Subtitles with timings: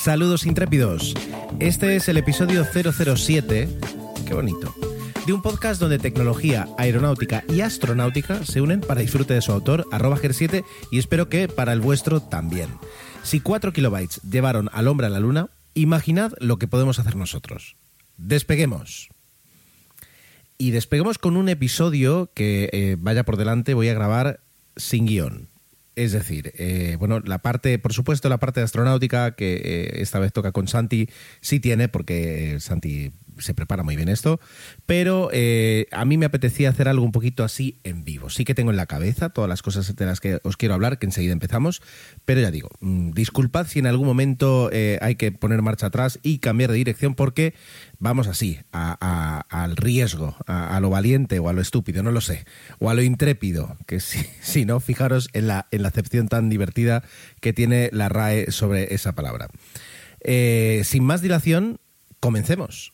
[0.00, 1.14] Saludos intrépidos.
[1.58, 3.68] Este es el episodio 007,
[4.26, 4.74] qué bonito,
[5.26, 9.86] de un podcast donde tecnología, aeronáutica y astronáutica se unen para disfrute de su autor,
[9.92, 12.70] arroba GER7, y espero que para el vuestro también.
[13.22, 17.76] Si 4 kilobytes llevaron al hombre a la luna, imaginad lo que podemos hacer nosotros.
[18.16, 19.10] Despeguemos.
[20.56, 24.40] Y despeguemos con un episodio que, eh, vaya por delante, voy a grabar
[24.76, 25.49] sin guion.
[26.00, 30.18] Es decir, eh, bueno, la parte, por supuesto, la parte de astronáutica que eh, esta
[30.18, 31.10] vez toca con Santi,
[31.42, 34.40] sí tiene, porque Santi se prepara muy bien esto,
[34.86, 38.30] pero eh, a mí me apetecía hacer algo un poquito así en vivo.
[38.30, 40.98] Sí que tengo en la cabeza todas las cosas de las que os quiero hablar,
[40.98, 41.82] que enseguida empezamos,
[42.24, 46.18] pero ya digo, mm, disculpad si en algún momento eh, hay que poner marcha atrás
[46.22, 47.54] y cambiar de dirección porque
[47.98, 52.46] vamos así, al riesgo, a, lo valiente o a lo estúpido, no lo sé,
[52.78, 56.48] o a lo intrépido, que si, si no, fijaros en la, en la acepción tan
[56.48, 57.02] divertida
[57.40, 59.48] que tiene la RAE sobre esa palabra.
[60.20, 61.78] Eh, sin más dilación,
[62.20, 62.92] comencemos.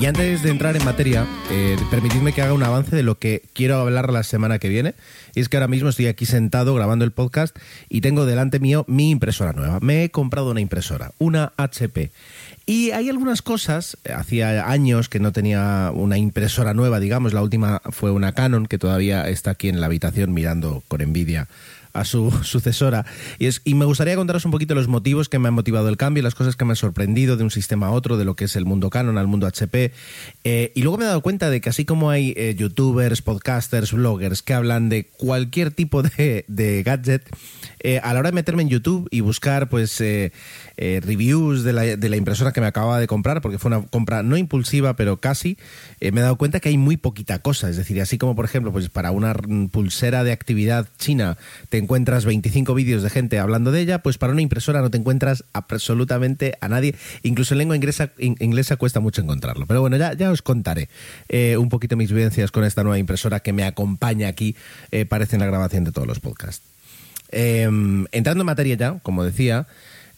[0.00, 3.42] Y antes de entrar en materia, eh, permitidme que haga un avance de lo que
[3.52, 4.94] quiero hablar la semana que viene.
[5.34, 7.54] Y es que ahora mismo estoy aquí sentado grabando el podcast
[7.90, 9.78] y tengo delante mío mi impresora nueva.
[9.80, 12.10] Me he comprado una impresora, una HP.
[12.64, 17.82] Y hay algunas cosas, hacía años que no tenía una impresora nueva, digamos, la última
[17.90, 21.46] fue una Canon que todavía está aquí en la habitación mirando con envidia
[21.92, 23.04] a su sucesora.
[23.38, 25.96] Y, es, y me gustaría contaros un poquito los motivos que me han motivado el
[25.96, 28.44] cambio, las cosas que me han sorprendido de un sistema a otro, de lo que
[28.44, 29.92] es el mundo Canon al mundo HP.
[30.44, 33.92] Eh, y luego me he dado cuenta de que así como hay eh, youtubers, podcasters,
[33.92, 37.28] bloggers que hablan de cualquier tipo de, gadget,
[37.80, 40.02] eh, a la hora de meterme en YouTube y buscar pues
[40.80, 43.68] eh, eh, reviews de la, de la, impresora que me acababa de comprar, porque fue
[43.68, 45.58] una compra no impulsiva, pero casi,
[46.00, 47.68] me he dado cuenta que hay muy poquita cosa.
[47.68, 49.34] Es decir, así como por ejemplo, pues para una
[49.70, 51.36] pulsera de actividad china
[51.68, 54.98] te encuentras 25 vídeos de gente hablando de ella, pues para una impresora no te
[54.98, 56.94] encuentras absolutamente a nadie.
[57.22, 59.66] Incluso en lengua inglesa, inglesa cuesta mucho encontrarlo.
[59.66, 60.88] Pero bueno, ya, ya os contaré
[61.58, 64.56] un poquito mis vivencias con esta nueva impresora que me acompaña aquí,
[65.08, 66.62] parece en la grabación de todos los podcasts.
[67.32, 69.66] Em, entrando en materia ya, como decía,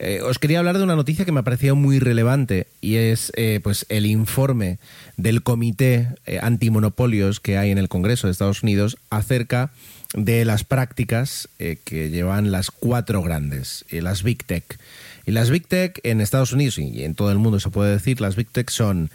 [0.05, 3.31] eh, os quería hablar de una noticia que me ha parecido muy relevante y es
[3.37, 4.81] eh, pues el informe
[5.17, 9.71] del comité eh, antimonopolios que hay en el Congreso de Estados Unidos acerca
[10.15, 14.79] de las prácticas que llevan las cuatro grandes, las Big Tech.
[15.25, 18.21] Y las Big Tech en Estados Unidos y en todo el mundo se puede decir,
[18.21, 19.11] las Big Tech son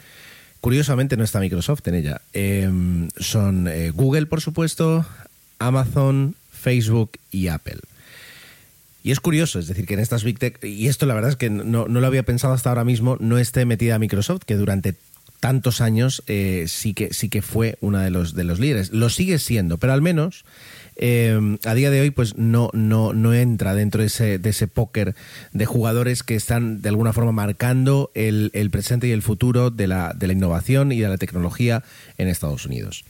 [0.60, 2.20] Curiosamente no está Microsoft en ella.
[2.32, 5.06] Em, son Google, por supuesto,
[5.60, 7.78] Amazon, Facebook y Apple.
[9.02, 11.36] Y es curioso, es decir, que en estas Big Tech, y esto la verdad es
[11.36, 14.96] que no, lo había pensado hasta ahora mismo, no esté metida Microsoft, que durante
[15.40, 18.90] tantos años eh, sí, que, sí que fue una de los, de los líderes.
[18.90, 20.44] Lo sigue siendo, pero al menos
[20.96, 24.66] eh, a día de hoy pues no, no, no entra dentro de ese, de ese
[24.66, 25.14] póker
[25.52, 30.12] de jugadores que están de alguna forma marcando el, presente y el futuro de la,
[30.12, 31.84] de la innovación y de la tecnología
[32.18, 33.04] en Estados Unidos.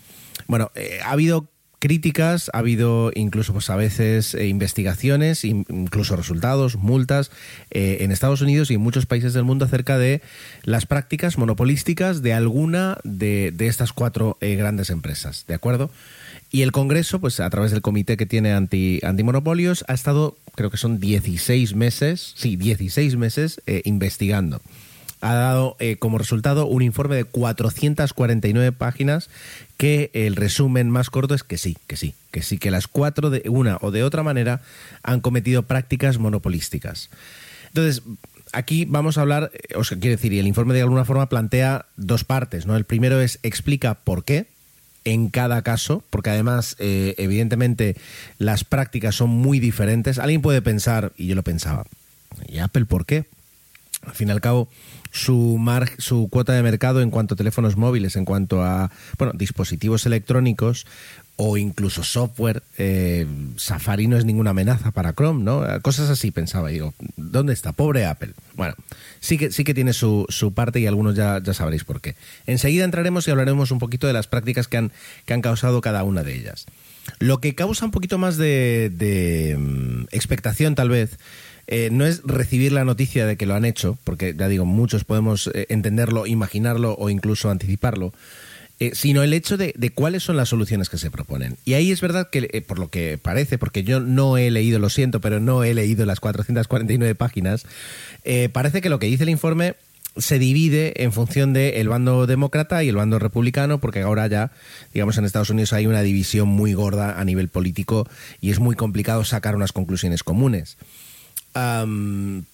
[0.47, 6.76] Bueno, eh, ha habido críticas, ha habido incluso pues a veces eh, investigaciones, incluso resultados,
[6.76, 7.30] multas
[7.70, 10.22] eh, en Estados Unidos y en muchos países del mundo acerca de
[10.64, 15.90] las prácticas monopolísticas de alguna de, estas cuatro eh, grandes empresas, ¿de acuerdo?
[16.50, 20.70] Y el Congreso, pues a través del comité que tiene anti, antimonopolios, ha estado, creo
[20.70, 24.62] que son 16 meses, sí, 16 meses investigando
[25.20, 29.31] ha dado eh, como resultado un informe de 449 páginas
[29.76, 33.31] que el resumen más corto es que sí, que sí, que sí, que las cuatro
[33.31, 34.60] de una o de otra manera
[35.02, 37.10] han cometido prácticas monopolísticas.
[37.69, 38.02] Entonces,
[38.52, 41.28] aquí vamos a hablar, eh, o sea, quiere decir, y el informe de alguna forma
[41.28, 42.76] plantea dos partes, ¿no?
[42.76, 44.46] El primero es explica por qué
[45.04, 47.96] en cada caso, porque además, eh, evidentemente,
[48.38, 50.19] las prácticas son muy diferentes.
[50.19, 51.87] Alguien puede pensar, y yo lo pensaba,
[52.46, 53.25] ¿y Apple por qué?
[54.06, 54.68] Al fin y al cabo,
[55.10, 55.58] su,
[55.98, 60.86] su cuota de mercado en cuanto a teléfonos móviles, en cuanto a bueno, dispositivos electrónicos
[61.40, 63.24] o incluso software, eh,
[63.56, 65.62] Safari no es ninguna amenaza para Chrome, ¿no?
[65.82, 67.70] Cosas así pensaba, digo, ¿dónde está?
[67.70, 68.32] Pobre Apple.
[68.54, 68.74] Bueno,
[69.20, 72.16] sí que, sí que tiene su, su parte y algunos ya, ya sabréis por qué.
[72.46, 74.92] Enseguida entraremos y hablaremos un poquito de las prácticas que han,
[75.26, 76.66] que han causado cada una de ellas.
[77.20, 81.18] Lo que causa un poquito más de, de mm, expectación tal vez
[81.70, 85.05] eh, no es recibir la noticia de que lo han hecho, porque ya digo, muchos
[85.05, 88.15] podemos eh, entenderlo, imaginarlo o incluso anticiparlo,
[88.81, 91.59] eh, sino el hecho de, cuáles son las soluciones que se proponen.
[91.67, 94.88] Y ahí es verdad que, por lo que parece, porque yo no he leído, lo
[94.88, 97.67] siento, pero no he leído las 449 páginas,
[98.53, 99.75] parece que lo que dice el informe
[100.17, 104.53] se divide en función del el bando demócrata y el bando republicano, porque ahora ya,
[104.94, 108.09] digamos, en Estados Unidos hay una división muy gorda a nivel político
[108.41, 110.79] y es muy complicado sacar unas conclusiones comunes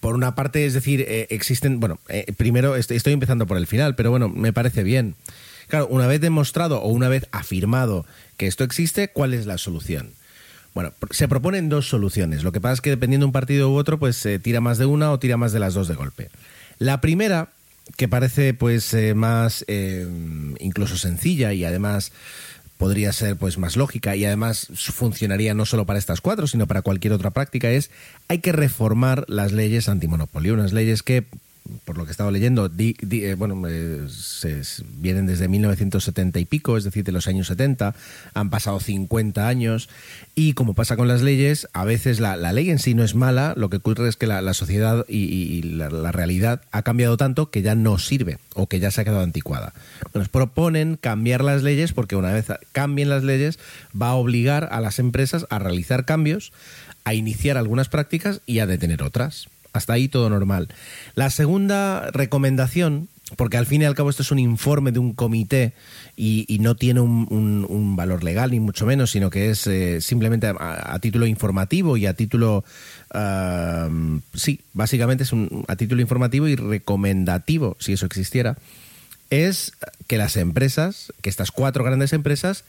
[0.01, 3.95] por una parte, es decir, eh, existen, bueno, eh, primero estoy empezando por el final,
[3.95, 5.15] pero bueno, me parece bien.
[5.69, 8.05] Claro, una vez demostrado o una vez afirmado
[8.37, 10.11] que esto existe, ¿cuál es la solución?
[10.75, 12.43] Bueno, se proponen dos soluciones.
[12.43, 14.79] Lo que pasa es que dependiendo de un partido u otro, pues se tira más
[14.79, 16.31] de una o tira más de las dos de golpe.
[16.79, 17.49] La primera,
[17.97, 19.65] que parece pues eh, más
[20.59, 22.13] incluso sencilla y además
[22.79, 26.83] podría ser pues más lógica y además funcionaría no solo para estas cuatro, sino para
[26.83, 27.91] cualquier otra práctica, es
[28.29, 31.25] hay que reformar las leyes antimonopolio, unas leyes que
[31.85, 34.63] por lo que he estado leyendo, eh, bueno, eh, se,
[34.99, 37.95] vienen desde 1970 y pico, es decir, de los años 70,
[38.35, 39.89] han pasado 50 años
[40.35, 43.55] y como pasa con las leyes, a veces la, ley en sí no es mala,
[43.57, 47.75] lo que ocurre es que la, sociedad y, la, realidad ha cambiado tanto que ya
[47.75, 49.73] no sirve o que ya se ha quedado anticuada.
[50.13, 53.59] Nos proponen cambiar las leyes porque una vez cambien las leyes
[54.01, 56.53] va a obligar a las empresas a realizar cambios,
[57.05, 59.49] a iniciar algunas prácticas y a detener otras.
[59.75, 60.69] Hasta ahí todo normal.
[61.17, 65.15] La segunda recomendación, porque al fin y al cabo esto es un informe de un
[65.15, 65.73] comité
[66.17, 70.97] y, no tiene un, valor legal ni mucho menos, sino que es eh, simplemente a,
[71.01, 72.65] título informativo y a título...
[74.33, 78.57] sí, básicamente es un, a título informativo y recomendativo, si eso existiera,
[79.31, 79.73] es
[80.07, 82.63] que las empresas, que estas cuatro grandes empresas,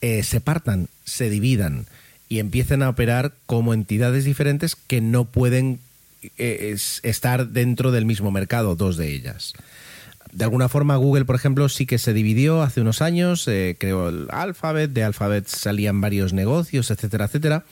[0.00, 1.86] eh, se partan, se dividan
[2.28, 5.78] y empiecen a operar como entidades diferentes que no pueden
[6.36, 9.54] es estar dentro del mismo mercado, dos de ellas.
[10.32, 14.08] De alguna forma Google, por ejemplo, sí que se dividió hace unos años, eh, creó
[14.08, 17.64] el Alphabet, de Alphabet salían varios negocios, etcétera, etcétera,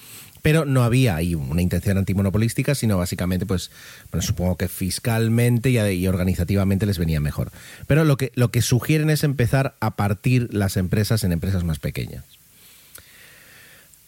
[0.43, 3.71] pero no había ahí una intención antimonopolística, sino básicamente, pues,
[4.11, 7.53] bueno, supongo que fiscalmente y, y, organizativamente les venía mejor.
[7.87, 11.79] Pero lo que, lo que sugieren es empezar a partir las empresas en empresas más
[11.79, 12.38] pequeñas.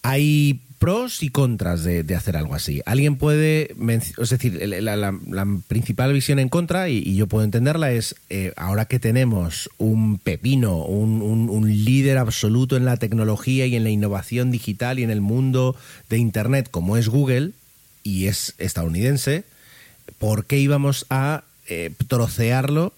[0.02, 2.81] Hay pros y contras de, hacer algo así.
[2.87, 3.75] Alguien puede,
[4.19, 8.99] es decir, la, principal visión en contra, y, yo puedo entenderla, es eh, ahora que
[8.99, 15.02] tenemos un pepino, un, líder absoluto en la tecnología y en la innovación digital y
[15.02, 15.76] en el mundo
[16.08, 17.50] de Internet como es Google,
[18.02, 19.44] y es estadounidense,
[20.19, 22.94] ¿por qué íbamos a eh, trocearlo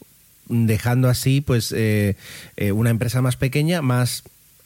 [0.49, 2.15] dejando así pues eh,
[2.73, 4.23] una empresa más pequeña, más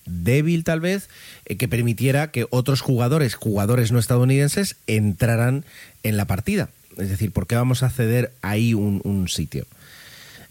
[0.07, 1.09] débil tal vez,
[1.45, 5.65] eh, que permitiera que otros jugadores, jugadores no estadounidenses, entraran
[6.03, 6.71] en la partida.
[6.97, 9.67] Es decir, ¿por qué vamos a ceder ahí un, sitio?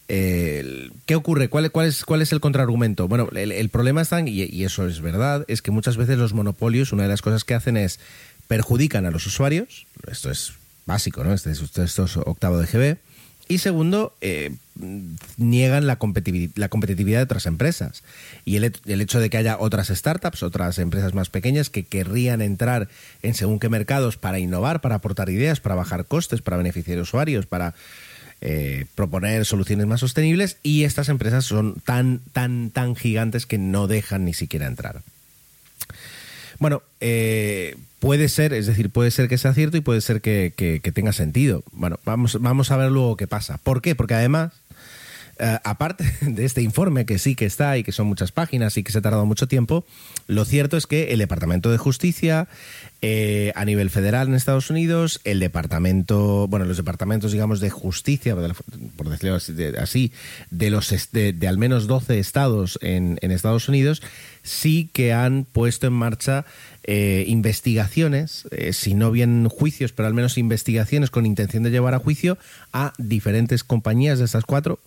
[0.07, 1.49] ¿Qué ocurre?
[1.49, 3.07] ¿Cuál, cuál, es, ¿Cuál es el contraargumento?
[3.07, 6.93] Bueno, el, problema está, y, y, eso es verdad, es que muchas veces los monopolios,
[6.93, 7.99] una de las cosas que hacen es
[8.47, 10.53] perjudican a los usuarios, esto es
[10.85, 11.33] básico, ¿no?
[11.33, 12.97] Este, esto es octavo de GB,
[13.47, 14.55] y segundo, eh,
[15.37, 18.03] niegan la competitividad, la competitividad de otras empresas.
[18.43, 22.89] Y el, hecho de que haya otras startups, otras empresas más pequeñas que querrían entrar
[23.21, 27.45] en según qué mercados para innovar, para aportar ideas, para bajar costes, para beneficiar usuarios,
[27.45, 27.73] para
[28.41, 30.57] eh, proponer soluciones más sostenibles.
[30.63, 35.01] Y estas empresas son tan, tan, tan gigantes que no dejan ni siquiera entrar.
[36.59, 40.81] Bueno, eh, puede ser, es decir, puede ser que sea cierto y puede ser que,
[40.93, 41.63] tenga sentido.
[41.71, 43.57] Bueno, vamos, vamos a ver luego qué pasa.
[43.63, 43.95] ¿Por qué?
[43.95, 44.53] Porque además,
[45.37, 48.83] eh, aparte de este informe, que sí que está y que son muchas páginas y
[48.83, 49.85] que se ha tardado mucho tiempo,
[50.27, 52.47] lo cierto es que el Departamento de Justicia,
[53.01, 58.35] eh, a nivel federal en Estados Unidos, el departamento, bueno, los departamentos, digamos, de justicia,
[58.95, 59.35] por decirlo
[59.79, 60.11] así,
[60.49, 64.01] de, los, de, al menos 12 estados en, Estados Unidos,
[64.41, 66.45] sí que han puesto en marcha
[66.83, 71.93] eh, investigaciones, eh, si no bien juicios, pero al menos investigaciones con intención de llevar
[71.93, 72.39] a juicio
[72.73, 74.79] a diferentes compañías de estas cuatro.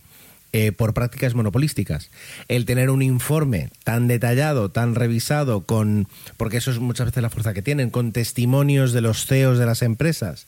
[0.51, 2.09] Eh, por prácticas monopolísticas.
[2.47, 7.29] El tener un informe tan detallado, tan revisado, con porque eso es muchas veces la
[7.29, 10.47] fuerza que tienen, con testimonios de los CEOs de las empresas,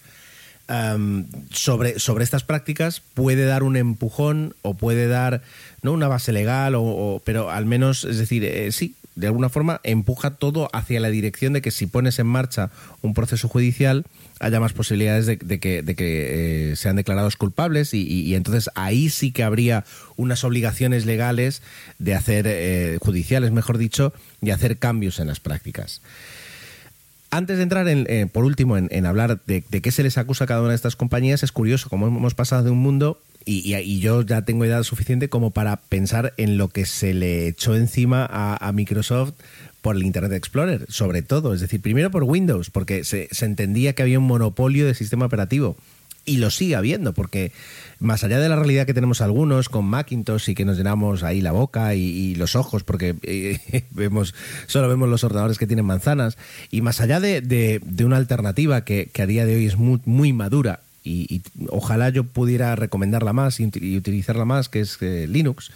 [1.52, 5.42] sobre, sobre estas prácticas puede dar un empujón o puede dar
[5.82, 9.82] no una base legal, o, pero al menos, es decir, eh, sí, de alguna forma
[9.84, 14.06] empuja todo hacia la dirección de que si pones en marcha un proceso judicial
[14.42, 19.32] haya más posibilidades de, que, de que eh, sean declarados culpables y, entonces ahí sí
[19.32, 19.86] que habría
[20.18, 21.62] unas obligaciones legales
[22.00, 26.02] de hacer, eh, judiciales mejor dicho, de hacer cambios en las prácticas.
[27.30, 30.48] Antes de entrar, en, por último, en, hablar de, de, qué se les acusa a
[30.48, 34.22] cada una de estas compañías, es curioso cómo hemos pasado de un mundo y, yo
[34.22, 38.72] ya tengo edad suficiente como para pensar en lo que se le echó encima a,
[38.72, 39.34] Microsoft
[39.82, 41.54] por el Internet Explorer, sobre todo.
[41.54, 45.76] Es decir, primero por Windows, porque se, entendía que había un monopolio de sistema operativo.
[46.24, 47.52] Y lo sigue habiendo, porque
[48.00, 51.42] más allá de la realidad que tenemos algunos con Macintosh y que nos llenamos ahí
[51.42, 54.36] la boca y, los ojos, porque eh, vemos
[54.68, 56.38] solo vemos los ordenadores que tienen manzanas,
[56.70, 60.82] y más allá de, una alternativa que, a día de hoy es muy, muy madura
[61.04, 65.72] y, ojalá yo pudiera recomendarla más y, utilizarla más, que es eh, Linux,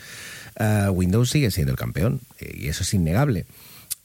[0.60, 3.48] eh, Windows sigue siendo el campeón y eso es innegable.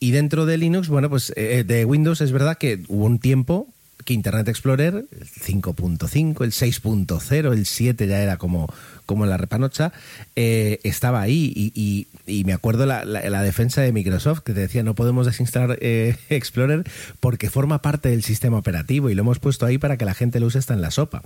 [0.01, 3.69] Y dentro de Linux, bueno, pues de Windows es verdad que hubo un tiempo
[4.05, 8.73] que Internet Explorer, el 5.5, el 6.0, el 7 ya era como,
[9.07, 9.93] como la repanocha,
[10.37, 11.53] eh, estaba ahí.
[11.75, 12.07] Y,
[12.45, 16.85] me acuerdo la, defensa de Microsoft que te decía no podemos desinstalar eh, Explorer
[17.19, 20.41] porque forma parte del sistema operativo y lo hemos puesto ahí para que la gente
[20.41, 21.23] lo use hasta en la sopa.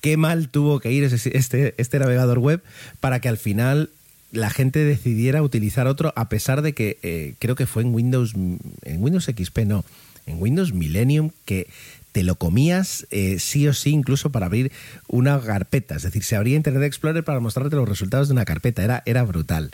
[0.00, 2.62] Qué mal tuvo que ir este, este navegador web
[3.00, 3.90] para que al final
[4.30, 8.34] la gente decidiera utilizar otro a pesar de que eh, creo que fue en Windows
[8.34, 9.84] en Windows XP no
[10.26, 11.68] en Windows Millennium que
[12.12, 14.72] te lo comías eh, sí o sí, incluso para abrir
[15.06, 15.96] una carpeta.
[15.96, 18.82] Es decir, se abría Internet Explorer para mostrarte los resultados de una carpeta.
[18.82, 19.70] Era, era brutal.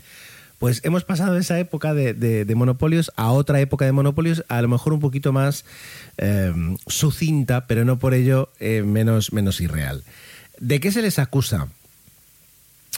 [0.58, 4.68] Pues hemos pasado de esa época de, monopolios a otra época de monopolios, a lo
[4.68, 5.64] mejor un poquito más
[6.16, 10.04] em, sucinta, pero no por ello eh, menos, menos irreal.
[10.60, 11.68] ¿De qué se les acusa?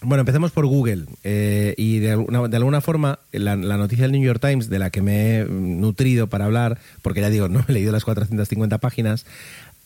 [0.02, 1.06] Bueno, empecemos por Google.
[1.24, 5.40] Eh, y de alguna, forma, la, noticia del New York Times, de la que me
[5.40, 9.26] he nutrido para hablar, porque ya digo, no he leído las 450 páginas,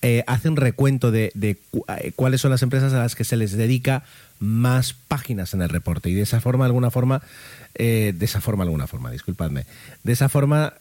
[0.02, 1.58] eh, hace un recuento de, de,
[1.98, 4.02] eh, cuáles son las empresas a las que se les dedica
[4.38, 6.10] más páginas en el reporte.
[6.10, 7.22] Y de esa forma, de alguna forma,
[7.74, 9.64] eh, de esa forma, alguna forma, disculpadme.
[10.02, 10.74] De esa forma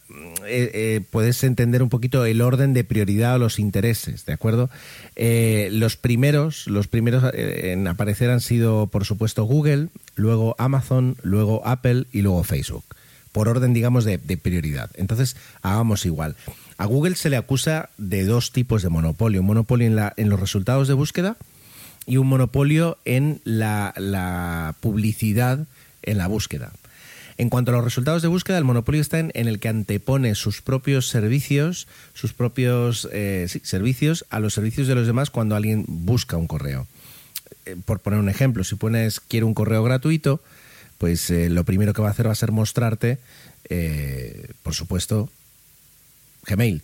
[0.45, 4.69] eh, eh, puedes entender un poquito el orden de prioridad o los intereses, ¿de acuerdo?
[5.15, 12.05] los primeros, los primeros en aparecer han sido, por supuesto, Google, luego Amazon, luego Apple
[12.11, 12.85] y luego Facebook.
[13.33, 14.89] Por orden, digamos, de, prioridad.
[14.95, 16.35] Entonces, hagamos igual.
[16.77, 19.41] A Google se le acusa de dos tipos de monopolio.
[19.41, 21.37] Un monopolio en, la, en los resultados de búsqueda
[22.07, 25.67] y un monopolio en la publicidad
[26.01, 26.71] en la búsqueda.
[27.39, 30.61] En cuanto a los resultados de búsqueda, el monopolio está en, el que antepone sus
[30.61, 36.35] propios servicios, sus propios eh, servicios a los servicios de los demás cuando alguien busca
[36.35, 36.85] un correo.
[37.65, 40.41] Eh, por poner un ejemplo, si pones quiero un correo gratuito,
[40.97, 43.19] pues eh, lo primero que va a hacer va a ser mostrarte,
[44.61, 45.29] por supuesto,
[46.45, 46.81] Gmail.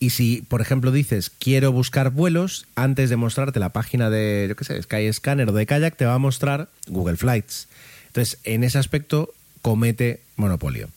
[0.00, 4.56] Y si, por ejemplo, dices quiero buscar vuelos, antes de mostrarte la página de, yo
[4.56, 7.68] qué sé, Skyscanner o de Kayak, te va a mostrar Google Flights.
[8.06, 10.88] Entonces, en ese aspecto comete monopolio.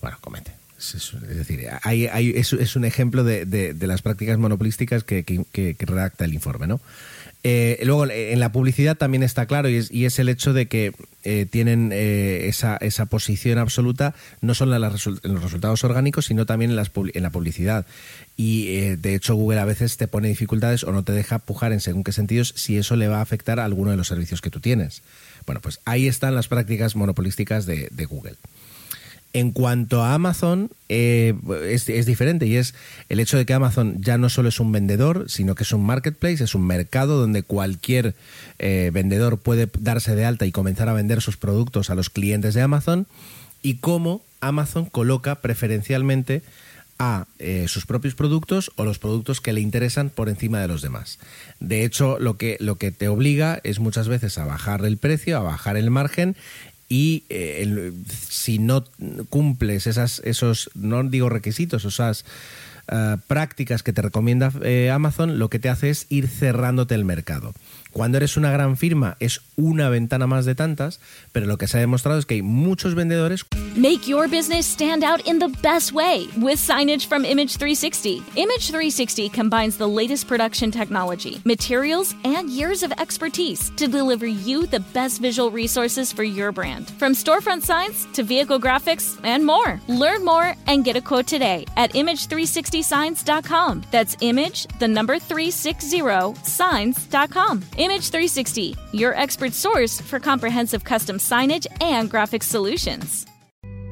[0.00, 0.52] Bueno, comete.
[0.78, 2.04] Es, decir, hay,
[2.36, 6.80] es, un ejemplo de, las prácticas monopolísticas que, redacta el informe, ¿no?
[7.44, 10.92] Eh, luego, en la publicidad también está claro y es, el hecho de que
[11.22, 16.72] eh, tienen eh, esa, esa, posición absoluta no solo en, los resultados orgánicos, sino también
[16.72, 17.86] en, las, en la publicidad.
[18.36, 21.80] Y de hecho, Google a veces te pone dificultades o no te deja pujar en
[21.80, 24.50] según qué sentidos si eso le va a afectar a alguno de los servicios que
[24.50, 25.02] tú tienes.
[25.46, 28.34] Bueno, pues ahí están las prácticas monopolísticas de, Google.
[29.34, 31.34] En cuanto a Amazon, eh,
[31.66, 32.74] es, diferente y es
[33.10, 35.84] el hecho de que Amazon ya no solo es un vendedor, sino que es un
[35.84, 38.14] marketplace, es un mercado donde cualquier
[38.58, 42.54] eh, vendedor puede darse de alta y comenzar a vender sus productos a los clientes
[42.54, 43.06] de Amazon
[43.62, 46.42] y cómo Amazon coloca preferencialmente
[46.98, 50.82] a eh, sus propios productos o los productos que le interesan por encima de los
[50.82, 51.18] demás.
[51.60, 55.36] De hecho, lo que, lo que te obliga es muchas veces a bajar el precio,
[55.36, 56.34] a bajar el margen
[56.88, 58.84] y eh, si no
[59.28, 62.24] cumples esas, esos, no digo requisitos, esas
[62.90, 64.52] eh, prácticas que te recomienda
[64.92, 67.52] Amazon, lo que te hace es ir cerrándote el mercado.
[67.98, 71.00] Cuando eres una gran firma es una ventana más de tantas,
[71.32, 73.44] pero lo que se ha demostrado es que hay muchos vendedores.
[73.74, 78.22] Make your business stand out in the best way with signage from Image 360.
[78.36, 84.66] Image 360 combines the latest production technology, materials, and years of expertise to deliver you
[84.66, 86.90] the best visual resources for your brand.
[87.00, 89.80] From storefront signs to vehicle graphics and more.
[89.88, 93.82] Learn more and get a quote today at image360signs.com.
[93.90, 95.98] That's image, the number 360
[96.44, 97.64] signs.com.
[97.88, 103.24] Image 360, your expert source for comprehensive custom signage and graphic solutions.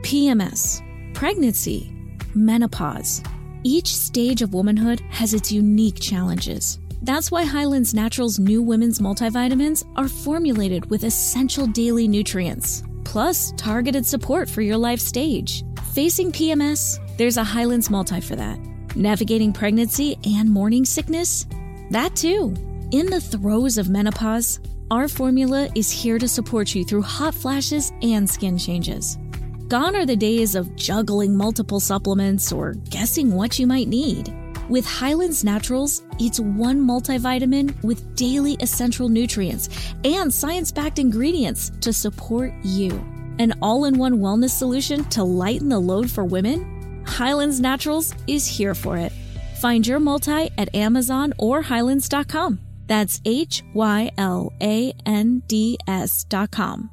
[0.03, 0.83] PMS,
[1.15, 1.91] pregnancy,
[2.35, 3.23] menopause.
[3.63, 6.79] Each stage of womanhood has its unique challenges.
[7.01, 14.05] That's why Highlands Naturals new women's multivitamins are formulated with essential daily nutrients, plus targeted
[14.05, 15.65] support for your life stage.
[15.95, 18.59] Facing PMS, there's a Highlands multi for that.
[18.95, 21.47] Navigating pregnancy and morning sickness?
[21.91, 22.55] That too.
[22.93, 24.61] In the throes of menopause,
[24.93, 29.19] our formula is here to support you through hot flashes and skin changes.
[29.67, 34.33] Gone are the days of juggling multiple supplements or guessing what you might need.
[34.69, 39.69] With Highlands Naturals, it's one multivitamin with daily essential nutrients
[40.05, 42.93] and science backed ingredients to support you.
[43.41, 47.03] An all in one wellness solution to lighten the load for women?
[47.05, 49.13] Highlands Naturals is here for it.
[49.61, 52.66] Find your multi at Amazon or Highlands.com.
[52.87, 56.91] That's H Y L A N D S.com.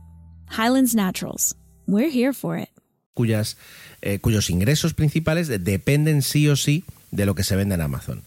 [0.49, 1.55] Highlands Naturals.
[1.87, 2.69] We're here for it.
[3.13, 3.57] Cuyas,
[4.01, 8.23] eh, cuyos ingresos principales dependen sí o sí de lo que se vende en Amazon.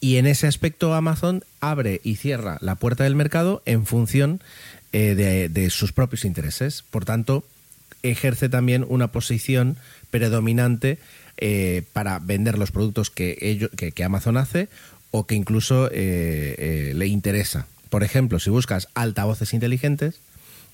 [0.00, 4.42] Y en ese aspecto Amazon abre y cierra la puerta del mercado en función
[4.92, 6.82] eh, de, de, sus propios intereses.
[6.82, 7.44] Por tanto,
[8.02, 9.76] ejerce también una posición
[10.10, 10.98] predominante
[11.36, 14.68] eh, para vender los productos que, ellos, que, que Amazon hace
[15.16, 17.68] o que incluso eh, le interesa.
[17.88, 20.18] Por ejemplo, si buscas altavoces inteligentes,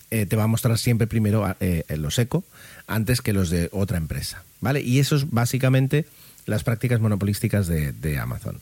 [0.08, 1.54] te va a mostrar siempre primero
[1.88, 2.42] los eco
[2.88, 4.42] antes que los de otra empresa.
[4.60, 4.80] ¿Vale?
[4.80, 6.06] Y eso es básicamente
[6.46, 8.60] las prácticas monopolísticas de, Amazon.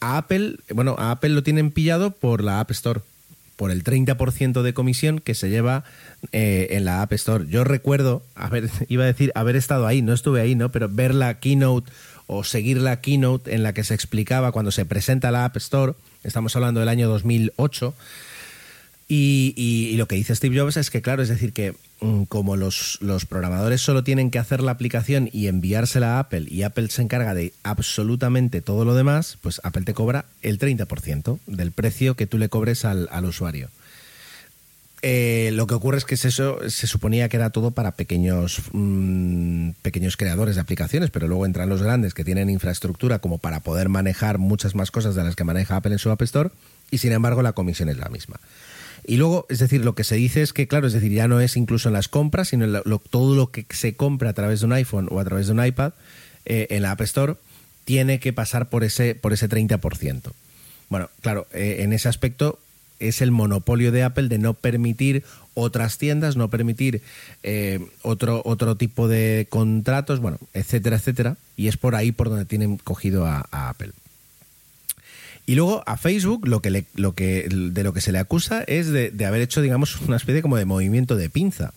[0.00, 3.00] A Apple, bueno, a Apple lo tienen pillado por la App Store,
[3.56, 5.82] por el 30% de comisión que se lleva
[6.30, 7.46] eh, en la App Store.
[7.48, 10.70] Yo recuerdo, a ver, iba a decir haber estado ahí, no estuve ahí, ¿no?
[10.70, 11.90] Pero ver la keynote
[12.28, 15.94] o seguir la keynote en la que se explicaba cuando se presenta la App Store,
[16.22, 17.94] estamos hablando del año 2008,
[19.10, 22.98] y, lo que dice Steve Jobs es que, claro, es decir, que mm, como los,
[23.00, 27.00] los, programadores solo tienen que hacer la aplicación y enviársela a Apple y Apple se
[27.00, 32.26] encarga de absolutamente todo lo demás, pues Apple te cobra el 30% del precio que
[32.26, 33.70] tú le cobres al, al usuario.
[35.02, 39.70] Eh, lo que ocurre es que eso se suponía que era todo para pequeños, mmm,
[39.82, 43.88] pequeños creadores de aplicaciones, pero luego entran los grandes que tienen infraestructura como para poder
[43.88, 46.50] manejar muchas más cosas de las que maneja Apple en su App Store
[46.90, 48.40] y sin embargo la comisión es la misma.
[49.06, 51.40] Y luego, es decir, lo que se dice es que, claro, es decir, ya no
[51.40, 54.60] es incluso en las compras, sino en lo, todo lo que se compra a través
[54.60, 55.92] de un iPhone o a través de un iPad
[56.44, 57.36] eh, en la App Store
[57.84, 60.32] tiene que pasar por ese, por ese 30%.
[60.88, 62.58] Bueno, claro, eh, en ese aspecto
[63.00, 67.02] es el monopolio de Apple de no permitir otras tiendas, no permitir
[67.42, 71.36] eh, otro, otro tipo de contratos, bueno, etcétera, etcétera.
[71.56, 73.92] Y es por ahí por donde tienen cogido a, Apple.
[75.46, 78.62] Y luego a Facebook lo que, le, lo que de lo que se le acusa
[78.64, 81.72] es de, de, haber hecho, digamos, una especie como de movimiento de pinza.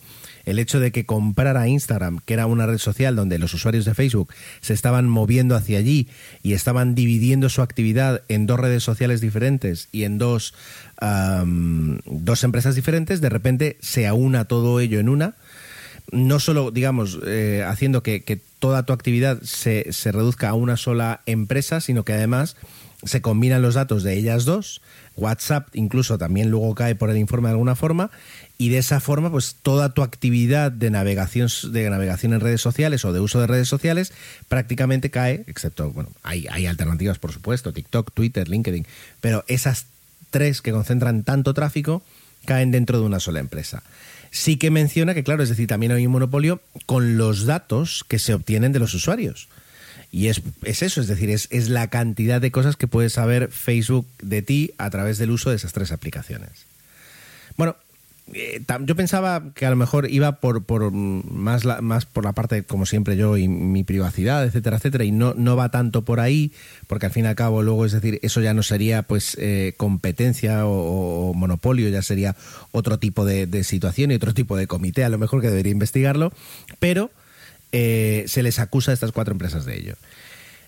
[0.45, 3.93] El hecho de que comprara Instagram, que era una red social donde los usuarios de
[3.93, 6.07] Facebook se estaban moviendo hacia allí
[6.41, 10.53] y estaban dividiendo su actividad en dos redes sociales diferentes y en dos,
[11.01, 15.35] dos empresas diferentes, de repente se aúna todo ello en una.
[16.11, 20.77] No solo, digamos, eh, haciendo que, que, toda tu actividad se, se reduzca a una
[20.77, 22.57] sola empresa, sino que además
[23.03, 24.81] se combinan los datos de ellas dos,
[25.15, 28.11] WhatsApp incluso también luego cae por el informe de alguna forma,
[28.57, 33.03] y de esa forma, pues toda tu actividad de navegación, de navegación en redes sociales
[33.05, 34.13] o de uso de redes sociales
[34.47, 38.85] prácticamente cae, excepto, bueno, hay, hay alternativas por supuesto, TikTok, Twitter, LinkedIn,
[39.19, 39.87] pero esas
[40.31, 42.01] tres que concentran tanto tráfico
[42.45, 43.83] caen dentro de una sola empresa.
[44.31, 48.17] Sí que menciona que, claro, es decir, también hay un monopolio con los datos que
[48.17, 49.49] se obtienen de los usuarios.
[50.11, 53.49] Y es, es eso, es decir, es, es, la cantidad de cosas que puede saber
[53.49, 56.65] Facebook de ti a través del uso de esas tres aplicaciones.
[57.55, 57.75] Bueno,
[58.33, 62.33] eh, yo pensaba que a lo mejor iba por, por más, la, más por la
[62.33, 66.19] parte, como siempre yo, y mi privacidad, etcétera, etcétera, y no, no va tanto por
[66.19, 66.51] ahí,
[66.87, 69.73] porque al fin y al cabo luego, es decir, eso ya no sería pues eh,
[69.77, 72.35] competencia o, monopolio, ya sería
[72.71, 76.31] otro tipo de, situación y otro tipo de comité, a lo mejor que debería investigarlo,
[76.79, 77.11] pero
[77.71, 79.95] eh, se les acusa a estas cuatro empresas de ello.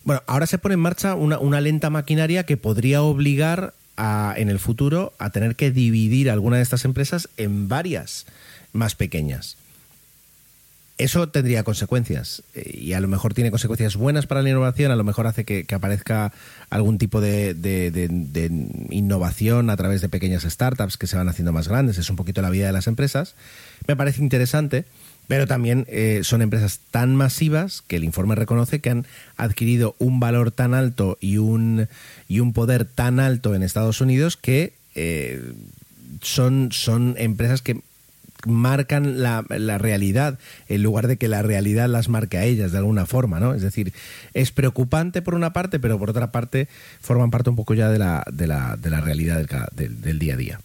[0.04, 5.14] Bueno, ahora se pone en marcha una lenta maquinaria que podría obligar en el futuro
[5.20, 8.26] a tener que dividir alguna de estas empresas en varias
[8.72, 9.58] más pequeñas.
[11.00, 14.96] Eso tendría consecuencias eh, y a lo mejor tiene consecuencias buenas para la innovación, a
[14.96, 16.32] lo mejor hace que, aparezca
[16.70, 17.56] algún tipo de,
[18.92, 22.44] innovación a través de pequeñas startups que se van haciendo más grandes, es un poquito
[22.44, 23.34] la vida de las empresas.
[23.88, 24.86] Me parece interesante,
[25.28, 29.06] pero también eh, son empresas tan masivas que el informe reconoce que han
[29.38, 31.88] adquirido un valor tan alto y un,
[32.28, 35.42] y un poder tan alto en Estados Unidos que eh,
[36.22, 37.82] son, son empresas que
[38.46, 42.78] marcan la, la, realidad en lugar de que la realidad las marque a ellas de
[42.78, 43.54] alguna forma, ¿no?
[43.54, 43.94] Es decir,
[44.34, 46.68] es preocupante por una parte, pero por otra parte
[47.00, 50.34] forman parte un poco ya de la, de la, de la realidad del, del día
[50.34, 50.60] a día.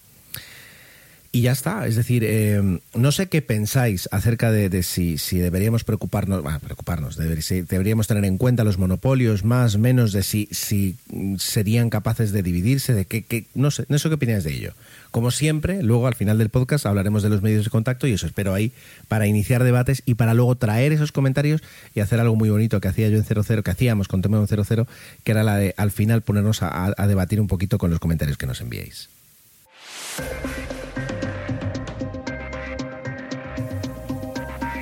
[1.30, 5.84] Y ya está, es decir, eh, no sé qué pensáis acerca de, si, si, deberíamos
[5.84, 10.96] preocuparnos, bueno, preocuparnos, deberíamos tener en cuenta los monopolios, más, menos, de si, si
[11.36, 14.72] serían capaces de dividirse, de qué, no sé, no sé qué opináis de ello.
[15.10, 18.26] Como siempre, luego al final del podcast hablaremos de los medios de contacto y eso
[18.26, 18.72] espero ahí
[19.08, 21.62] para iniciar debates y para luego traer esos comentarios
[21.94, 24.46] y hacer algo muy bonito que hacía yo en 00, que hacíamos con Tomeo en
[24.46, 24.86] 00,
[25.24, 28.38] que era la de al final ponernos a, a debatir un poquito con los comentarios
[28.38, 29.10] que nos enviéis.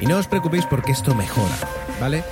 [0.00, 1.56] Y no os preocupéis porque esto mejora,
[2.00, 2.22] ¿vale?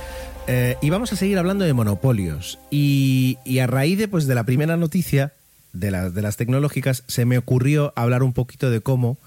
[0.47, 2.59] Eh, y vamos a seguir hablando de monopolios.
[2.69, 5.33] Y, a raíz de, pues, de la primera noticia
[5.73, 9.17] de, de las tecnológicas, se me ocurrió hablar un poquito de cómo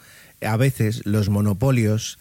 [0.41, 2.19] a veces los monopolios,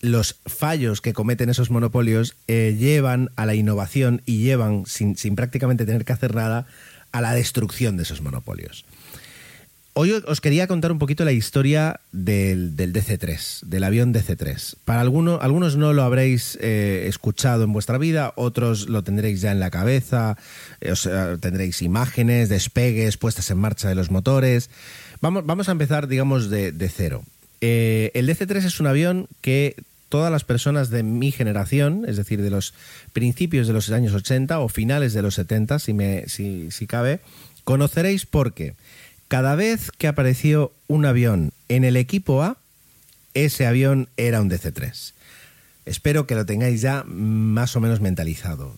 [0.00, 5.36] los fallos que cometen esos monopolios, eh, llevan a la innovación y llevan, sin, sin
[5.36, 6.66] prácticamente tener que hacer nada,
[7.12, 8.84] a la destrucción de esos monopolios.
[9.94, 14.76] Hoy os quería contar un poquito la historia del, DC-3, del avión DC-3.
[14.86, 19.52] Para algunos, algunos no lo habréis eh, escuchado en vuestra vida, otros lo tendréis ya
[19.52, 20.38] en la cabeza,
[20.80, 20.94] eh,
[21.40, 24.70] tendréis imágenes, despegues, puestas en marcha de los motores.
[25.20, 27.22] Vamos, vamos a empezar, digamos, de, cero.
[27.60, 29.76] Eh, el DC-3 es un avión que
[30.08, 32.72] todas las personas de mi generación, es decir, de los
[33.12, 37.20] principios de los años 80 o finales de los 70, si, me, si, si cabe,
[37.64, 38.74] conoceréis porque
[39.32, 42.58] cada vez que apareció un avión en el equipo A,
[43.32, 45.14] ese avión era un DC-3.
[45.86, 48.74] Espero que lo tengáis ya más o menos mentalizado.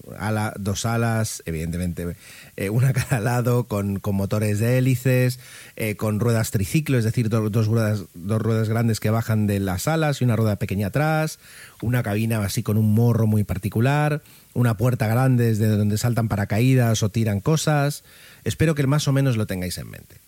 [0.60, 2.14] Dos alas, evidentemente,
[2.56, 5.40] eh, una cada lado, con, motores de hélices,
[5.74, 9.88] eh, con ruedas triciclo, es decir, dos, ruedas, dos ruedas grandes que bajan de las
[9.88, 11.40] alas y una rueda pequeña atrás,
[11.82, 17.02] una cabina así con un morro muy particular, una puerta grande desde donde saltan paracaídas
[17.02, 18.04] o tiran cosas.
[18.44, 20.23] Espero que más o menos lo tengáis en mente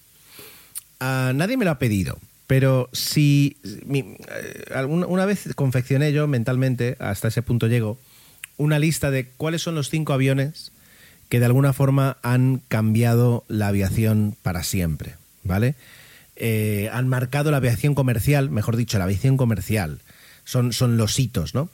[1.01, 7.43] nadie me lo ha pedido, pero si eh, una vez confeccioné yo mentalmente, hasta ese
[7.43, 7.99] punto llego,
[8.57, 10.73] una lista de cuáles son los cinco aviones
[11.29, 15.75] que de alguna forma han cambiado la aviación para siempre, ¿vale?
[16.37, 20.01] Eh, han marcado la aviación comercial, mejor dicho, la aviación comercial.
[20.45, 21.69] Son, son los hitos, ¿no?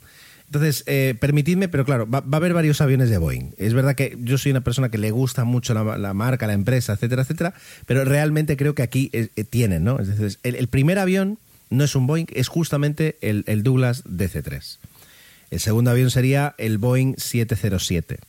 [0.53, 3.55] Entonces, eh, permitidme, pero claro, va, a haber varios aviones de Boeing.
[3.57, 6.93] Es verdad que yo soy una persona que le gusta mucho la, marca, la empresa,
[6.93, 7.55] etcétera, etcétera,
[7.87, 9.99] pero realmente creo que aquí eh, eh, tienen, ¿no?
[9.99, 11.39] Es el, primer avión
[11.71, 14.77] no es un Boeing, es justamente el, Douglas DC-3.
[15.49, 18.19] El segundo avión sería el Boeing 707.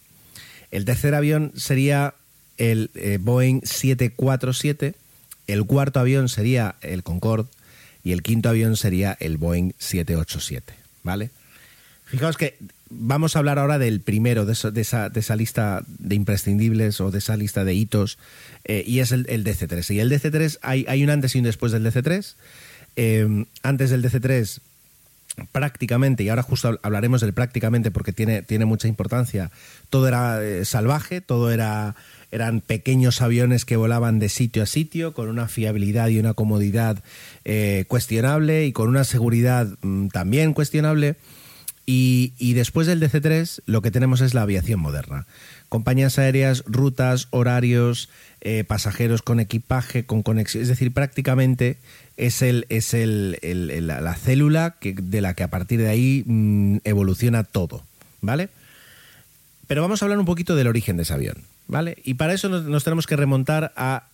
[0.70, 2.14] El tercer avión sería
[2.56, 2.88] el
[3.20, 4.94] Boeing 747.
[5.46, 7.50] El cuarto avión sería el Concorde.
[8.02, 10.72] Y el quinto avión sería el Boeing 787.
[11.02, 11.30] ¿Vale?
[12.14, 12.56] Fijaos que
[12.90, 17.64] vamos a hablar ahora del primero de, esa, lista de imprescindibles o de esa lista
[17.64, 18.18] de hitos,
[18.64, 19.92] eh, y es el, DC3.
[19.92, 22.36] Y el DC3, hay, un antes y un después del DC3.
[22.94, 24.60] Eh, antes del DC3,
[25.50, 29.50] prácticamente, y ahora justo hablaremos del prácticamente porque tiene, tiene mucha importancia,
[29.90, 31.96] todo era eh, salvaje, todo era
[32.30, 37.02] eran pequeños aviones que volaban de sitio a sitio con una fiabilidad y una comodidad
[37.88, 41.16] cuestionable y con una seguridad mm, también cuestionable.
[41.86, 45.26] Y, después del DC-3 lo que tenemos es la aviación moderna.
[45.68, 48.08] Compañías aéreas, rutas, horarios,
[48.40, 50.62] eh, pasajeros con equipaje, con conexión.
[50.62, 51.76] Es decir, prácticamente
[52.16, 53.38] es, el, es el,
[53.86, 57.82] la, célula que, de la que a partir de ahí mm, evoluciona todo.
[58.22, 58.48] ¿Vale?
[59.66, 61.36] Pero vamos a hablar un poquito del origen de ese avión.
[61.66, 61.98] ¿Vale?
[62.04, 64.04] Y para eso nos tenemos que remontar a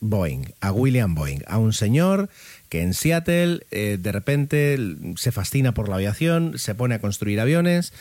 [0.00, 2.28] Boeing, a William Boeing, a un señor
[2.68, 4.78] que en Seattle eh, de repente
[5.16, 7.92] se fascina por la aviación, se pone a construir aviones,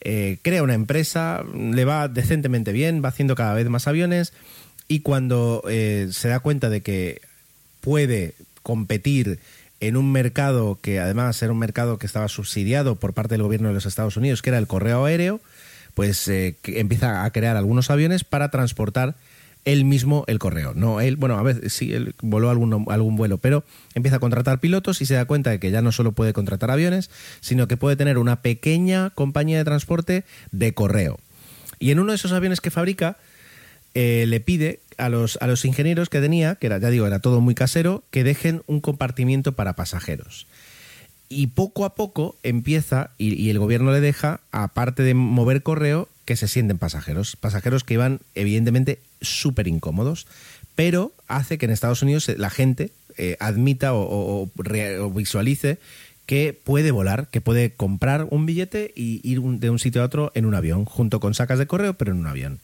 [0.00, 4.32] eh, crea una empresa, le va decentemente bien, va haciendo cada vez más aviones
[4.88, 7.20] y cuando eh, se da cuenta de que
[7.80, 9.38] puede competir
[9.80, 13.68] en un mercado que además era un mercado que estaba subsidiado por parte del gobierno
[13.68, 15.40] de los Estados Unidos, que era el correo aéreo,
[15.94, 19.16] pues empieza a crear algunos aviones para transportar
[19.64, 20.74] él mismo el correo.
[20.74, 24.60] No, él, bueno, a veces sí, él voló algún, algún vuelo, pero empieza a contratar
[24.60, 27.76] pilotos y se da cuenta de que ya no solo puede contratar aviones, sino que
[27.76, 31.18] puede tener una pequeña compañía de transporte de correo.
[31.78, 33.16] Y en uno de esos aviones que fabrica,
[33.94, 37.20] eh, le pide a los, a los ingenieros que tenía, que era, ya digo, era
[37.20, 40.46] todo muy casero, que dejen un compartimiento para pasajeros.
[41.28, 46.08] Y poco a poco empieza, y, y el gobierno le deja, aparte de mover correo,
[46.32, 47.36] que se sienten pasajeros.
[47.36, 50.26] Pasajeros que iban, evidentemente, súper incómodos,
[50.74, 54.48] pero hace que en Estados Unidos la gente eh, admita o,
[55.14, 55.78] visualice
[56.24, 60.32] que puede volar, que puede comprar un billete y ir de un sitio a otro
[60.34, 62.60] en un avión, junto con sacas de correo, pero en un avión.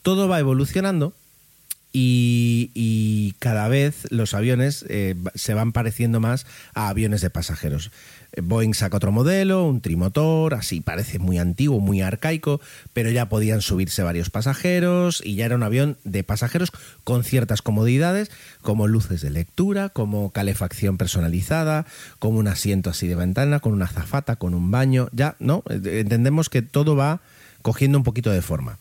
[0.00, 1.12] Todo va evolucionando
[1.92, 7.90] y, cada vez los aviones eh, se van pareciendo más a aviones de pasajeros.
[8.42, 12.60] Boeing saca otro modelo, un trimotor, así parece muy antiguo, muy arcaico,
[12.92, 16.72] pero ya podían subirse varios pasajeros y ya era un avión de pasajeros
[17.04, 18.30] con ciertas comodidades,
[18.62, 21.86] como luces de lectura, como calefacción personalizada,
[22.18, 25.62] como un asiento así de ventana, con una zafata, con un baño, ya, ¿no?
[25.68, 27.20] Entendemos que todo va
[27.62, 28.78] cogiendo un poquito de forma.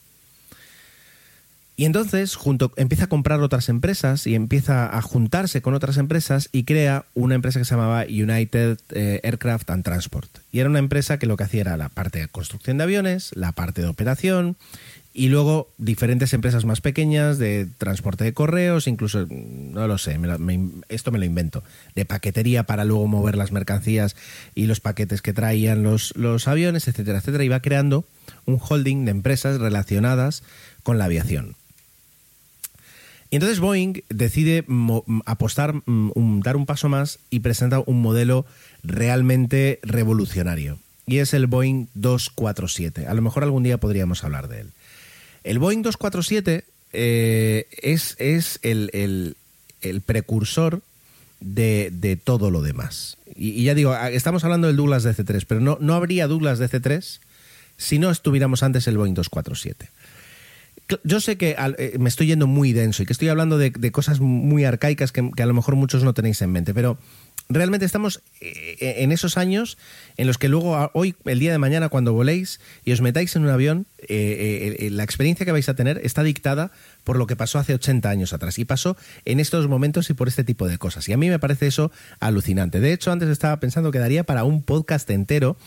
[1.75, 6.49] Y entonces junto, empieza a comprar otras empresas y empieza a juntarse con otras empresas
[6.51, 10.29] y crea una empresa que se llamaba United eh, Aircraft and Transport.
[10.51, 13.31] Y era una empresa que lo que hacía era la parte de construcción de aviones,
[13.36, 14.55] la parte de operación
[15.15, 20.19] y luego diferentes empresas más pequeñas de transporte de correos, incluso, no lo sé,
[20.89, 24.15] esto me lo invento, de paquetería para luego mover las mercancías
[24.55, 27.43] y los paquetes que traían los, los aviones, etcétera, etcétera.
[27.43, 28.05] Y va creando
[28.45, 30.41] un holding de empresas relacionadas
[30.81, 31.55] con la aviación.
[33.34, 34.63] Y entonces Boeing decide
[35.26, 38.46] apostar, dar un paso más y presenta un modelo
[38.84, 40.78] realmente revolucionario.
[41.08, 43.08] Y es el Boeing 247.
[43.08, 44.72] A lo mejor algún día podríamos hablar de él.
[45.43, 49.36] El Boeing 247 eh, es, es el,
[50.06, 50.84] precursor
[51.39, 53.17] de, todo lo demás.
[53.36, 57.19] Y, ya digo, estamos hablando del Douglas DC-3, pero no, no habría Douglas DC-3
[57.78, 59.89] si no estuviéramos antes el Boeing 247
[61.04, 64.19] yo sé que eh, me estoy yendo muy denso y que estoy hablando de, cosas
[64.19, 66.98] muy arcaicas que, a lo mejor muchos no tenéis en mente, pero
[67.50, 69.78] realmente estamos eh, en esos años
[70.17, 73.43] en los que luego, hoy, el día de mañana, cuando voléis y os metáis en
[73.43, 76.72] un avión, eh, la experiencia que vais a tener está dictada
[77.04, 80.28] por lo que pasó hace 80 años atrás y pasó en estos momentos y por
[80.28, 81.08] este tipo de cosas.
[81.08, 82.80] Y a mí me parece eso alucinante.
[82.80, 85.58] De hecho, antes estaba pensando que daría para un podcast entero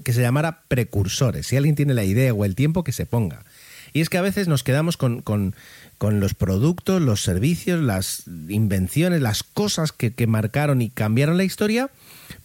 [0.00, 1.46] que se llamara Precursores.
[1.46, 3.44] Si alguien tiene la idea o el tiempo, que se ponga.
[3.92, 5.54] Y es que a veces nos quedamos con,
[6.00, 11.90] los productos, los servicios, las invenciones, las cosas que, marcaron y cambiaron la historia,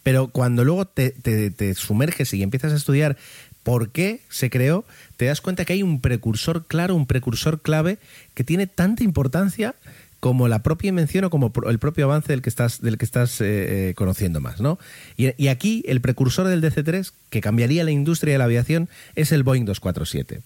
[0.02, 3.16] pero cuando luego te, te, sumerges y empiezas a estudiar
[3.62, 4.84] por qué se creó,
[5.16, 7.98] te das cuenta que hay un precursor claro, un precursor clave
[8.34, 9.74] que tiene tanta importancia
[10.20, 13.40] como la propia invención o como el propio avance del que estás, del que estás
[13.40, 14.60] eh, eh, conociendo más.
[14.60, 14.78] ¿no?
[15.16, 19.32] Y, y, aquí el precursor del DC-3, que cambiaría la industria de la aviación, es
[19.32, 20.40] el Boeing 247.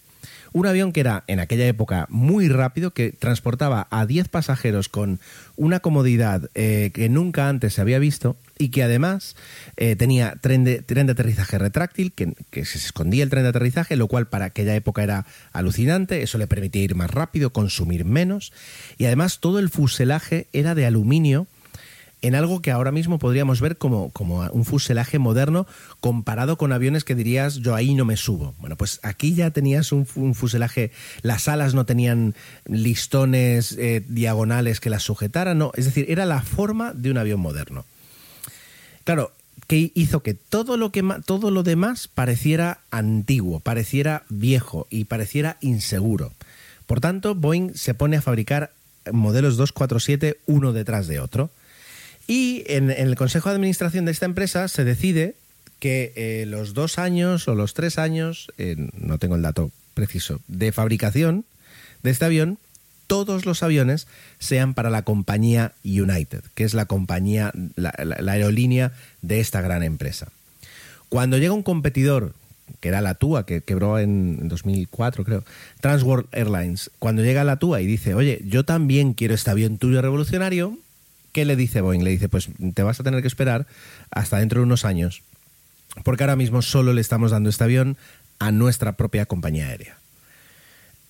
[0.53, 5.19] Un avión que era en aquella época muy rápido, que transportaba a 10 pasajeros con
[5.57, 9.35] una comodidad eh, que nunca antes se había visto y que además
[9.77, 13.49] eh, tenía tren de, tren de aterrizaje retráctil, que, que, se escondía el tren de
[13.49, 18.05] aterrizaje, lo cual para aquella época era alucinante, eso le permitía ir más rápido, consumir
[18.05, 18.53] menos,
[18.99, 21.47] y además todo el fuselaje era de aluminio
[22.23, 25.67] en algo que ahora mismo podríamos ver como, como un fuselaje moderno
[26.01, 28.55] comparado con aviones que dirías yo ahí no me subo.
[28.59, 32.35] Bueno, pues aquí ya tenías un, fuselaje, las alas no tenían
[32.67, 37.41] listones eh, diagonales que las sujetaran, no, es decir, era la forma de un avión
[37.41, 37.85] moderno.
[39.05, 39.33] Claro,
[39.67, 45.57] que hizo que todo lo que todo lo demás pareciera antiguo, pareciera viejo y pareciera
[45.61, 46.33] inseguro.
[46.87, 48.73] Por tanto, Boeing se pone a fabricar
[49.11, 51.51] modelos 247 uno detrás de otro.
[52.27, 55.35] Y en, el consejo de administración de esta empresa se decide
[55.81, 60.41] que eh, los dos años o los tres años, eh, no tengo el dato preciso,
[60.47, 61.45] de fabricación
[62.03, 62.59] de este avión,
[63.07, 64.07] todos los aviones
[64.39, 67.93] sean para la compañía United, que es la compañía, la,
[68.27, 70.29] aerolínea de esta gran empresa.
[71.09, 72.33] Cuando llega un competidor,
[72.81, 75.45] que era la TUA, que quebró en 2004, creo,
[75.81, 80.01] Transworld Airlines, cuando llega la TUA y dice, oye, yo también quiero este avión tuyo
[80.01, 80.79] revolucionario,
[81.33, 82.05] ¿Qué le dice Boeing?
[82.05, 83.67] Le dice, pues te vas a tener que esperar
[84.11, 85.23] hasta dentro de unos años,
[86.05, 87.97] porque ahora mismo solo le estamos dando este avión
[88.39, 90.02] a nuestra propia compañía aérea.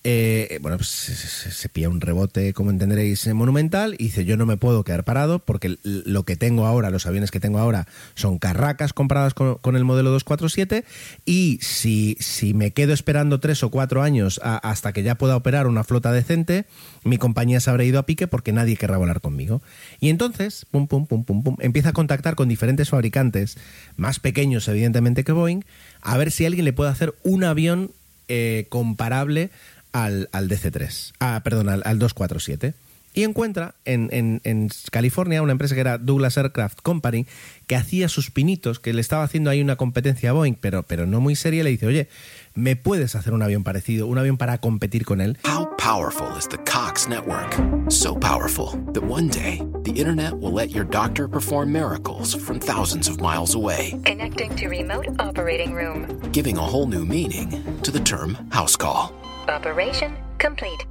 [0.05, 1.15] Eh, bueno, pues se,
[1.51, 5.39] se, pilla un rebote, como entenderéis, monumental y dice, yo no me puedo quedar parado
[5.39, 7.87] porque lo que tengo ahora, los aviones que tengo ahora,
[8.17, 10.85] son carracas compradas con, el modelo 247
[11.25, 15.69] y si, si me quedo esperando tres o cuatro años hasta que ya pueda operar
[15.69, 16.65] una flota decente,
[17.05, 19.63] mi compañía se habrá ido a pique porque nadie querrá volar conmigo.
[20.01, 23.57] Y entonces, pum, pum, pum, pum, pum, empieza a contactar con diferentes fabricantes,
[23.97, 25.63] más pequeños evidentemente que Boeing,
[26.01, 27.93] a ver si alguien le puede hacer un avión
[28.29, 29.51] eh, comparable
[29.93, 32.75] al, al DC3, ah, perdón, al, 247
[33.15, 37.27] y encuentra en, en, en, California una empresa que era Douglas Aircraft Company
[37.67, 41.07] que hacía sus pinitos, que le estaba haciendo ahí una competencia a Boeing, pero, pero
[41.07, 42.09] no muy seria, le dice, oye,
[42.55, 45.39] ¿me puedes hacer un avión parecido, un avión para competir con él?
[45.45, 47.55] How powerful is the Cox network?
[47.91, 53.09] So powerful that one day the internet will let your doctor perform miracles from thousands
[53.09, 53.95] of miles away.
[54.05, 56.07] Connecting to remote operating room.
[56.33, 59.22] Giving a whole new meaning to the term house call.
[59.49, 60.87] Operation complete.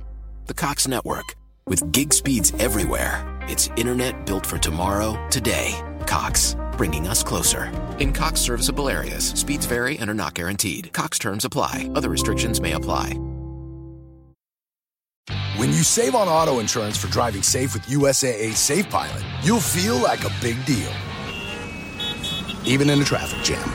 [0.48, 1.36] The Cox Network.
[1.68, 5.80] With gig speeds everywhere, it's internet built for tomorrow, today.
[6.06, 7.72] Cox, bringing us closer.
[8.00, 10.92] In Cox serviceable areas, speeds vary and are not guaranteed.
[10.92, 13.18] Cox terms apply, other restrictions may apply.
[15.58, 19.96] When you save on auto insurance for driving safe with USAA Safe Pilot, you'll feel
[19.98, 20.92] like a big deal,
[22.66, 23.70] even in a traffic jam.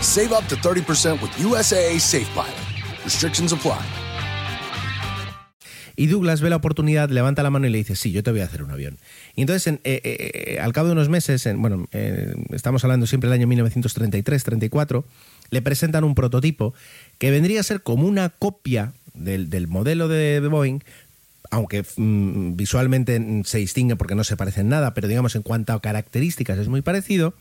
[0.00, 2.67] Save up to 30% with USAA Safe Pilot.
[3.08, 3.72] Restrictions apply.
[5.96, 8.40] Y Douglas ve la oportunidad, levanta la mano y le dice, sí, yo te voy
[8.40, 8.98] a hacer un avión.
[9.34, 11.88] Y entonces, eh, eh, eh, al cabo de unos meses, bueno,
[12.50, 15.04] estamos hablando siempre del año 1933-34,
[15.48, 16.74] le presentan un prototipo
[17.16, 20.80] que vendría a ser como una copia del, modelo de, Boeing,
[21.50, 25.80] aunque mm, visualmente se distingue porque no se parecen nada, pero digamos en cuanto a
[25.80, 27.32] características es muy parecido,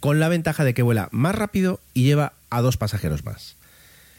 [0.00, 3.56] con la ventaja de que vuela más rápido y lleva a dos pasajeros más.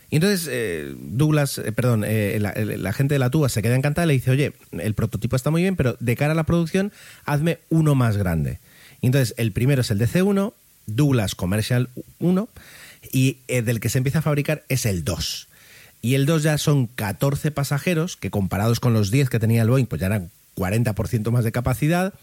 [0.10, 4.06] Y entonces eh, Douglas, eh, perdón, eh, la, gente de la tuba se queda encantada
[4.06, 6.92] y le dice, oye, el prototipo está muy bien, pero de cara a la producción,
[7.26, 8.60] hazme uno más grande.
[9.02, 10.54] Entonces el primero es el DC1,
[10.86, 11.90] Douglas Commercial
[12.20, 12.50] 1,
[13.12, 15.48] y del que se empieza a fabricar es el 2.
[16.02, 19.70] Y el 2 ya son 14 pasajeros, que comparados con los 10 que tenía el
[19.70, 22.14] Boeing, pues ya eran 40% más de capacidad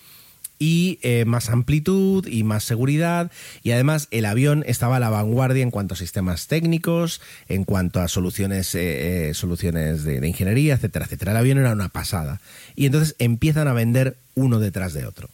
[0.62, 3.32] y eh, más amplitud y más seguridad
[3.64, 8.00] y además el avión estaba a la vanguardia en cuanto a sistemas técnicos, en cuanto
[8.00, 11.32] a soluciones, eh, eh, soluciones de, ingeniería, etcétera, etcétera.
[11.32, 12.40] El avión era una pasada
[12.76, 15.28] y entonces empiezan a vender uno detrás de otro.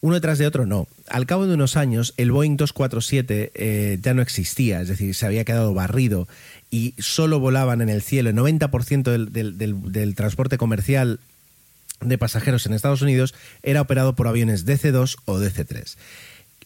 [0.00, 0.88] Uno detrás de otro no.
[1.06, 5.44] Al cabo de unos años, el Boeing 247 ya no existía, es decir, se había
[5.44, 6.26] quedado barrido
[6.68, 8.30] y solo volaban en el cielo.
[8.30, 11.20] El 90% del, del transporte comercial
[12.04, 15.96] de pasajeros en Estados Unidos era operado por aviones DC-2 o DC-3.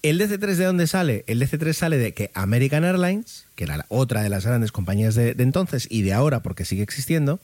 [0.03, 1.25] ¿El DC-3 de dónde sale?
[1.27, 5.35] El DC-3 sale de que American Airlines, que era otra de las grandes compañías de,
[5.39, 7.41] entonces y de ahora porque sigue existiendo,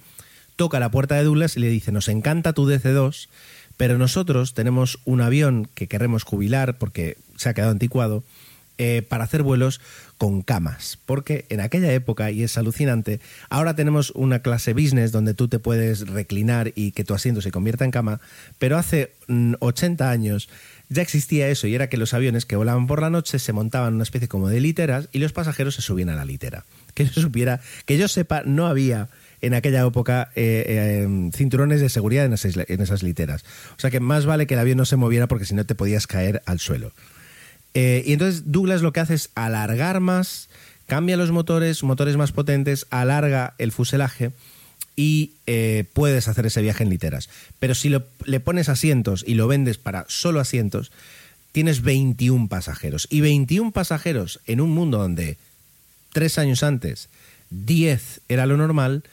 [0.57, 3.28] toca la puerta de Douglas y le dice, nos encanta tu DC-2,
[3.76, 8.22] pero nosotros tenemos un avión que queremos jubilar porque se ha quedado anticuado
[8.79, 9.81] eh, para hacer vuelos
[10.19, 15.35] con camas, porque en aquella época, y es alucinante, ahora tenemos una clase business donde
[15.35, 18.21] tú te puedes reclinar y que tu asiento se convierta en cama,
[18.59, 19.13] pero hace
[19.59, 20.49] 80 mm, años
[20.89, 23.95] ya existía eso y era que los aviones que volaban por la noche se montaban
[23.95, 26.65] una especie como de literas y los pasajeros se subían a la litera.
[26.95, 29.09] Que yo supiera, que yo sepa, no había
[29.41, 33.45] en aquella época eh, eh, cinturones de seguridad en en esas literas.
[33.77, 35.75] O sea que más vale que el avión no se moviera porque si no te
[35.75, 36.93] podías caer al suelo.
[37.75, 40.49] Eh, y entonces Douglas lo que hace es alargar más,
[40.87, 44.33] cambia los motores, motores más potentes, alarga el fuselaje
[44.95, 47.31] y eh, puedes hacer ese viaje en literas.
[47.59, 50.93] Pero si le pones asientos y lo vendes para solo asientos,
[51.53, 53.07] tienes 21 pasajeros.
[53.11, 55.39] Y 21 pasajeros en un mundo donde
[56.13, 57.09] tres años antes
[57.51, 59.05] 10 era lo normal,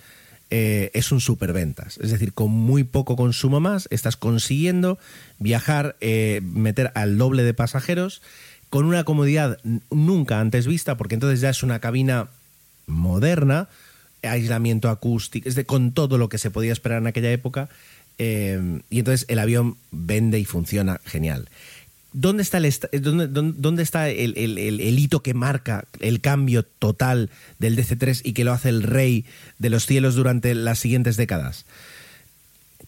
[0.49, 1.97] eh, es un superventas.
[1.97, 4.97] Es decir, con muy poco consumo más, estás consiguiendo
[5.37, 5.95] viajar,
[6.41, 8.21] meter al doble de pasajeros
[8.69, 9.59] con una comodidad
[9.89, 12.27] nunca antes vista, porque entonces ya es una cabina
[12.87, 13.67] moderna,
[14.23, 17.69] aislamiento acústico, es de con todo lo que se podía esperar en aquella época,
[18.17, 21.49] eh, y entonces el avión vende y funciona genial.
[22.11, 27.77] ¿Dónde está, el, dónde, dónde está el, el, hito que marca el cambio total del
[27.77, 29.25] DC-3 y que lo hace el rey
[29.59, 31.65] de los cielos durante las siguientes décadas?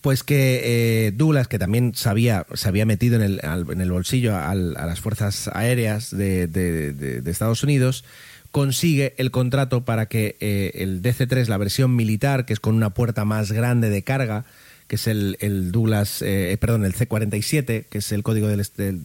[0.02, 0.62] Pues que
[1.08, 5.00] eh, Douglas, que también sabía, se había metido en el, en el bolsillo a las
[5.00, 8.04] fuerzas aéreas de, Estados Unidos,
[8.50, 12.90] consigue el contrato para que eh, el DC-3, la versión militar, que es con una
[12.90, 14.46] puerta más grande de carga,
[14.91, 18.97] que es el, Douglas, eh, perdón, el C-47, que es el código de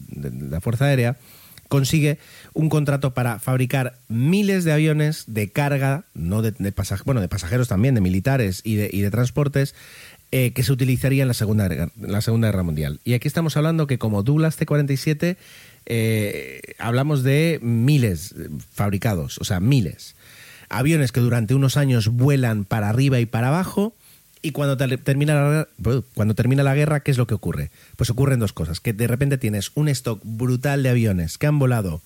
[0.50, 1.16] la Fuerza Aérea,
[1.68, 2.18] consigue
[2.54, 6.52] un contrato para fabricar miles de aviones de carga, no de,
[7.04, 9.76] bueno, de pasajeros también, de militares y de, y de transportes,
[10.32, 11.68] eh, que se utilizaría en la, segunda,
[12.00, 12.98] la Segunda Guerra Mundial.
[13.04, 15.36] Y aquí estamos hablando que como Douglas T-47
[15.86, 18.34] eh, hablamos de miles
[18.72, 20.16] fabricados, o sea, miles.
[20.68, 23.94] Aviones que durante unos años vuelan para arriba y para abajo.
[24.46, 25.68] Y cuando termina, la,
[26.14, 27.72] cuando termina la guerra, ¿qué es lo que ocurre?
[27.96, 28.78] Pues ocurren dos cosas.
[28.78, 32.00] Que de repente tienes un stock brutal de aviones que han volado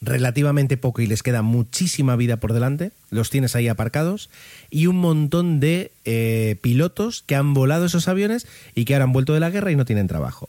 [0.00, 4.30] relativamente poco y les queda muchísima vida por delante, los tienes ahí aparcados,
[4.70, 9.12] y un montón de eh, pilotos que han volado esos aviones y que ahora han
[9.12, 10.48] vuelto de la guerra y no tienen trabajo.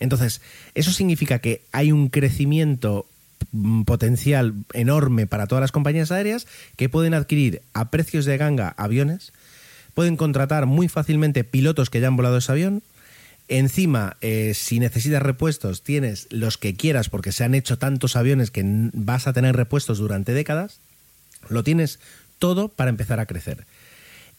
[0.00, 0.40] Entonces,
[0.74, 3.06] eso significa que hay un crecimiento
[3.52, 8.74] mm, potencial enorme para todas las compañías aéreas que pueden adquirir a precios de ganga
[8.76, 9.32] aviones,
[9.96, 12.82] pueden contratar muy fácilmente pilotos que ya han volado ese avión,
[13.48, 18.50] Encima, eh, si necesitas repuestos, tienes los que quieras porque se han hecho tantos aviones
[18.50, 20.80] que vas a tener repuestos durante décadas.
[21.48, 22.00] Lo tienes
[22.40, 23.64] todo para empezar a crecer.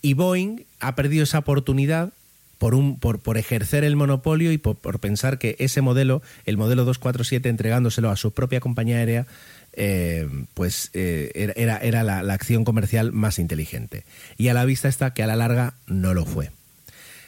[0.02, 2.12] Y Boeing ha perdido esa oportunidad
[2.58, 6.86] por, un, por, por ejercer el monopolio y por, pensar que ese modelo, el modelo
[6.86, 9.28] 247, entregándoselo a su propia compañía aérea,
[9.74, 14.04] eh, pues eh, era, era la, acción comercial más inteligente.
[14.38, 16.52] Y a la vista está que a la larga no lo fue.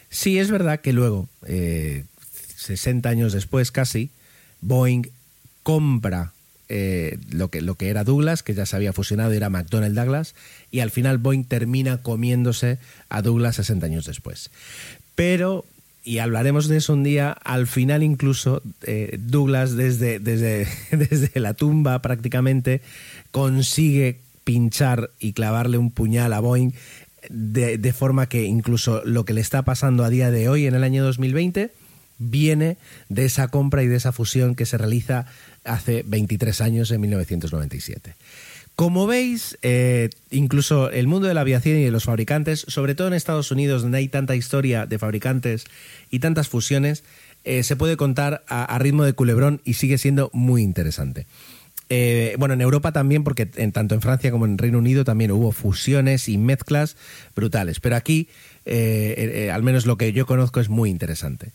[0.10, 4.10] Sí, es verdad que luego, 60 eh, años después casi,
[4.62, 5.04] Boeing
[5.62, 6.34] compra
[7.32, 10.34] lo, que, lo que era Douglas, que ya se había fusionado, era McDonnell Douglas,
[10.72, 14.50] y al final Boeing termina comiéndose a Douglas 60 años después.
[15.20, 15.66] Pero,
[16.06, 21.54] y hablaremos de eso un día, al final incluso eh, Douglas desde, desde, desde la
[21.54, 22.80] tumba prácticamente
[23.32, 26.72] consigue pinchar y clavarle un puñal a Boeing
[27.30, 30.86] de, forma que incluso lo que le está pasando a día de hoy, en el
[30.86, 31.70] año 2020,
[32.18, 32.78] viene
[33.10, 35.26] de esa compra y de esa fusión que se realiza
[35.66, 38.16] hace 23 años, en 1997.
[38.80, 43.10] Como veis, eh, incluso el mundo de la aviación y de los fabricantes, sobre todo
[43.10, 45.66] en Estados Unidos, donde hay tanta historia de fabricantes
[46.10, 47.04] y tantas fusiones,
[47.44, 51.28] eh, se puede contar a, ritmo de culebrón y sigue siendo muy interesante.
[51.90, 55.32] Eh, bueno, en Europa también, porque en, tanto en Francia como en Reino Unido también
[55.32, 56.96] hubo fusiones y mezclas
[57.36, 57.82] brutales.
[57.82, 58.30] Pero aquí,
[58.66, 61.52] eh, eh, al menos lo que yo conozco, es muy interesante.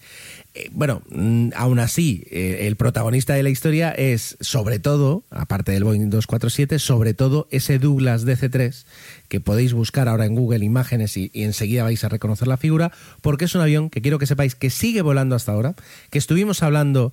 [0.73, 6.11] bueno, mm, aún así, el protagonista de la historia es, sobre todo, aparte del Boeing
[6.11, 8.85] 247, sobre todo ese Douglas DC-3
[9.29, 13.47] que podéis buscar ahora en Google Imágenes y, enseguida vais a reconocer la figura, porque
[13.47, 15.75] es un avión que quiero que sepáis que sigue volando hasta ahora,
[16.11, 17.13] que estuvimos hablando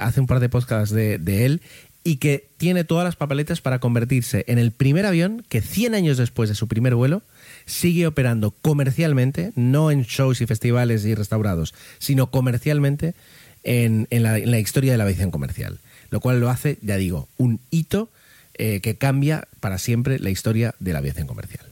[0.00, 1.60] hace un par de podcasts de él
[2.02, 6.16] y que tiene todas las papeletas para convertirse en el primer avión que 100 años
[6.16, 7.22] después de su primer vuelo
[7.66, 13.14] sigue operando comercialmente, no en shows y festivales y restaurados, sino comercialmente
[13.62, 15.78] en, la, historia de la aviación comercial.
[16.10, 18.10] Lo cual lo hace, ya digo, un hito
[18.54, 21.66] eh, que cambia para siempre la historia de la aviación comercial.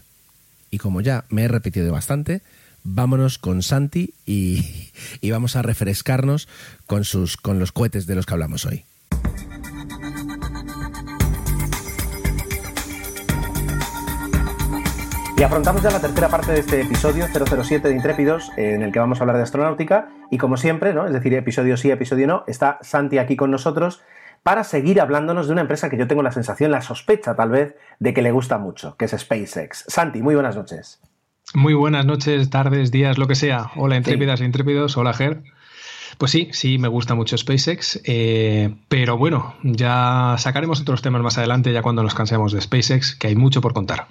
[0.70, 2.43] Y como ya me he repetido bastante,
[2.85, 4.91] vámonos con Santi y,
[5.22, 6.49] y vamos a refrescarnos
[6.87, 8.85] con, sus, con los cohetes de los que hablamos hoy.
[15.39, 18.99] Y afrontamos ya la tercera parte de este episodio 007 de Intrépidos, en el que
[18.99, 20.09] vamos a hablar de astronáutica.
[20.32, 21.07] Y como siempre, ¿no?
[21.07, 24.01] es decir, episodio sí, episodio no, está Santi aquí con nosotros
[24.43, 27.76] para seguir hablándonos de una empresa que yo tengo la sensación, la sospecha tal vez,
[28.01, 29.84] de que le gusta mucho, que es SpaceX.
[29.86, 31.01] Santi, muy buenas noches.
[31.55, 33.70] Muy buenas noches, tardes, días, lo que sea.
[33.76, 34.97] Hola, intrépidas e intrépidos.
[34.97, 35.45] Hola, Ger.
[36.18, 41.39] Pues sí, sí, me gusta mucho SpaceX, eh, pero bueno, ya sacaremos otros temas más
[41.39, 44.09] adelante, ya cuando nos cansemos de SpaceX, que hay mucho por contar.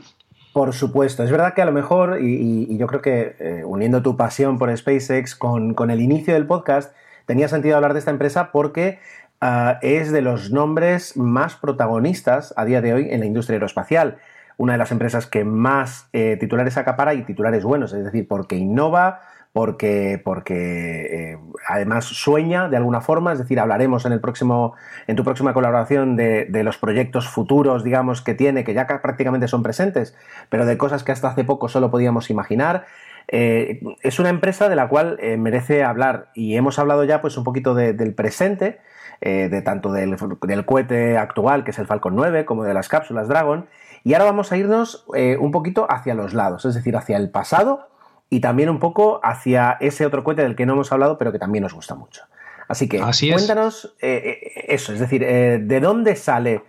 [0.58, 4.18] Por supuesto, es verdad que a lo mejor, y, yo creo que eh, uniendo tu
[4.18, 6.96] pasión por SpaceX con, el inicio del podcast,
[7.28, 8.98] tenía sentido hablar de esta empresa porque
[9.40, 14.18] ah, es de los nombres más protagonistas a día de hoy en la industria aeroespacial.
[14.58, 18.56] Una de las empresas que más eh, titulares acapara y titulares buenos, es decir, porque
[18.56, 19.22] innova,
[19.58, 21.38] porque, porque eh,
[21.68, 24.76] además sueña de alguna forma, es decir, hablaremos en, el próximo,
[25.08, 29.64] en tu próxima colaboración de, los proyectos futuros, digamos, que tiene, que ya prácticamente son
[29.64, 30.16] presentes,
[30.50, 32.86] pero de cosas que hasta hace poco solo podíamos imaginar.
[33.30, 37.36] Eh, es una empresa de la cual eh, merece hablar y hemos hablado ya pues
[37.36, 38.80] un poquito del presente,
[39.22, 43.28] de tanto del, del, cohete actual, que es el Falcon 9, como de las cápsulas
[43.28, 43.66] Dragon,
[44.04, 47.88] y ahora vamos a irnos un poquito hacia los lados, es decir, hacia el pasado
[48.30, 51.40] y también un poco hacia ese otro cohete del que no hemos hablado, pero que
[51.40, 52.24] también nos gusta mucho.
[52.68, 56.64] Así que cuéntanos eh, eh, eso, es decir, eh, ¿de dónde sale?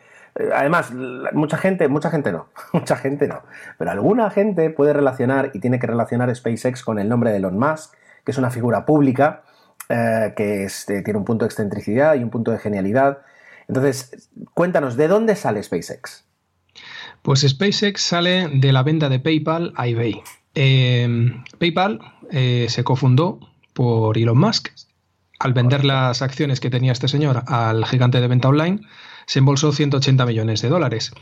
[0.54, 0.92] Además,
[1.32, 3.42] mucha gente, mucha gente no, mucha gente no,
[3.76, 7.59] pero alguna gente puede relacionar y tiene que relacionar SpaceX con el nombre de Elon
[7.59, 7.94] Musk,
[8.24, 9.42] que es una figura pública,
[9.88, 13.22] que tiene un punto de excentricidad y un punto de genialidad.
[13.68, 16.26] Entonces, cuéntanos, ¿de dónde sale SpaceX?
[17.22, 20.22] Pues SpaceX sale de la venta de PayPal a eBay.
[20.61, 22.00] Em, PayPal
[22.32, 23.38] eh, se cofundó
[23.74, 24.70] por Elon Musk.
[25.38, 28.80] Al vender las acciones que tenía este señor al gigante de venta online,
[29.26, 31.12] se embolsó 180 millones de dólares.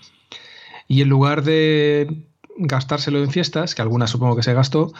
[0.88, 2.24] Y en lugar de
[2.56, 4.94] gastárselo en fiestas, que algunas supongo que se gastó,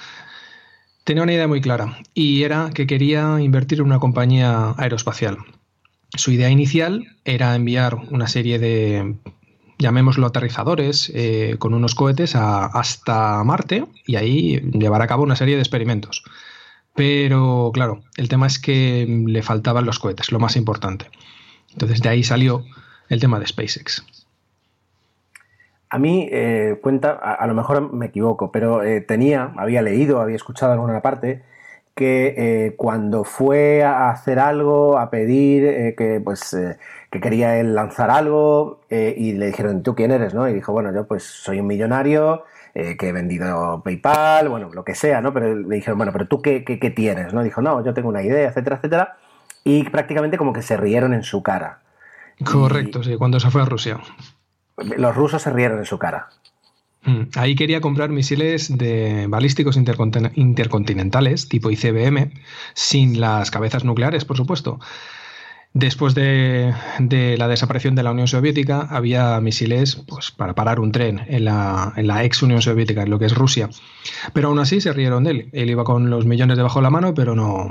[1.04, 5.38] tenía una idea muy clara y era que quería invertir en una compañía aeroespacial.
[6.14, 9.16] Su idea inicial era enviar una serie de,
[9.78, 15.56] llamémoslo aterrizadores, eh, con unos cohetes hasta Marte y ahí llevar a cabo una serie
[15.56, 16.24] de experimentos.
[16.94, 21.06] Pero claro, el tema es que le faltaban los cohetes, lo más importante.
[21.72, 22.64] Entonces de ahí salió
[23.08, 24.04] el tema de SpaceX.
[25.90, 30.36] A mí, eh, cuenta, a, lo mejor me equivoco, pero eh, tenía, había leído, había
[30.36, 31.42] escuchado alguna parte
[31.94, 36.54] que cuando fue a hacer algo, a pedir que pues
[37.10, 40.34] que quería él lanzar algo y le dijeron, ¿tú quién eres?
[40.34, 40.48] ¿no?
[40.48, 42.44] Y dijo, bueno, yo pues soy un millonario,
[42.74, 45.32] que he vendido PayPal, bueno, lo que sea, ¿no?
[45.32, 47.32] Pero le dijeron, bueno, pero tú qué, qué, qué tienes?
[47.32, 47.42] ¿no?
[47.42, 49.16] Dijo, no, yo tengo una idea, etcétera, etcétera.
[49.64, 51.80] Y prácticamente como que se rieron en su cara.
[52.44, 53.98] Correcto, sí, cuando se fue a Rusia.
[54.76, 56.28] Los rusos se rieron en su cara.
[57.04, 62.32] Mm, ahí quería comprar misiles de balísticos intercontinentales tipo ICBM,
[62.74, 64.80] sin las cabezas nucleares, por supuesto.
[65.78, 66.72] Después de,
[67.36, 71.92] la desaparición de la Unión Soviética, había misiles pues, para parar un tren en la,
[72.24, 73.68] ex Unión Soviética, en lo que es Rusia.
[74.32, 75.50] Pero aún así se rieron de él.
[75.52, 77.68] Él iba con los millones debajo de la mano, pero no,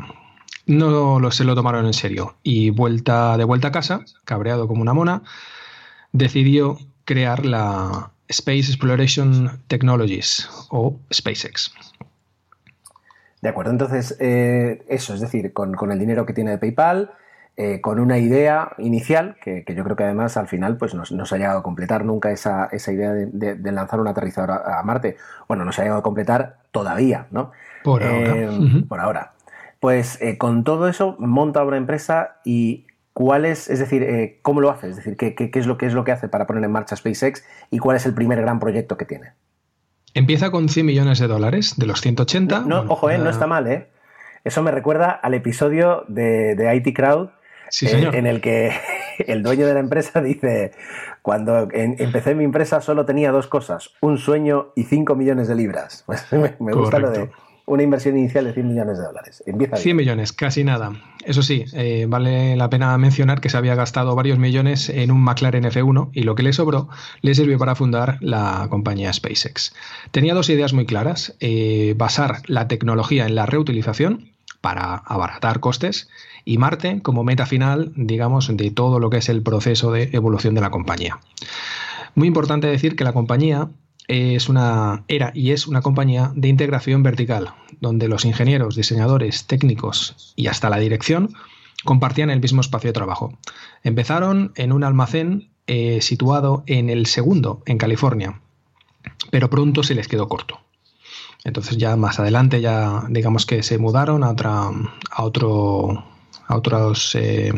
[0.68, 2.36] no se lo tomaron en serio.
[2.44, 5.24] Y vuelta, de vuelta a casa, cabreado como una mona,
[6.12, 11.74] decidió crear la Space Exploration Technologies o SpaceX.
[13.42, 17.10] De acuerdo, entonces eh, eso, es decir, con, el dinero que tiene de PayPal,
[17.58, 21.36] eh, con una idea inicial, que, yo creo que además al final pues no, se
[21.36, 25.18] ha llegado a completar nunca esa, idea de, lanzar un aterrizador a, Marte.
[25.48, 27.52] Bueno, no se ha llegado a completar todavía, ¿no?
[27.84, 28.36] Por ahora.
[28.36, 29.32] Eh, por ahora.
[29.80, 32.86] Pues con todo eso monta una empresa y
[33.16, 34.90] ¿Cuál es, es decir, eh, cómo lo hace?
[34.90, 37.46] Es decir, ¿qué, es lo, ¿qué es lo que hace para poner en marcha SpaceX
[37.72, 39.32] y cuál es el primer gran proyecto que tiene?
[40.14, 42.66] Empieza con 100 millones de dólares, de los 180.
[42.68, 43.88] No, ojo, eh, no está mal, ¿eh?
[44.44, 47.30] Eso me recuerda al episodio de, IT Crowd,
[47.82, 48.72] eh, en el que
[49.28, 50.72] el dueño de la empresa dice,
[51.22, 56.04] cuando empecé mi empresa solo tenía dos cosas, un sueño y 5 millones de libras.
[56.06, 56.26] Pues
[56.60, 57.30] me, gusta lo de
[57.68, 59.44] una inversión inicial de 100 millones de dólares.
[59.46, 60.94] Empieza 100 millones, casi nada.
[61.24, 65.24] Eso sí, eh, vale la pena mencionar que se había gastado varios millones en un
[65.24, 66.90] McLaren F1 y lo que le sobró
[67.22, 69.74] le sirvió para fundar la compañía SpaceX.
[70.12, 74.35] Tenía dos ideas muy claras, eh, basar la tecnología en la reutilización
[74.66, 76.10] para abaratar costes
[76.44, 80.56] y Marte como meta final, digamos, de todo lo que es el proceso de evolución
[80.56, 81.20] de la compañía.
[82.16, 83.70] Muy importante decir que la compañía
[84.08, 90.34] es una, era y es una compañía de integración vertical, donde los ingenieros, diseñadores, técnicos
[90.36, 91.36] y hasta la dirección
[91.84, 93.38] compartían el mismo espacio de trabajo.
[93.84, 98.42] Empezaron en un almacén eh, situado en el segundo, en California,
[99.30, 100.65] pero pronto se les quedó corto.
[101.46, 104.70] Entonces ya más adelante ya digamos que se mudaron a otra
[105.12, 106.04] a otro
[106.48, 107.54] a otros eh,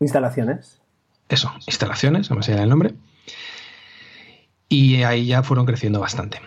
[0.00, 0.80] instalaciones.
[1.28, 2.94] Eso, instalaciones, no me sé el nombre
[4.68, 6.40] y ahí ya fueron creciendo bastante.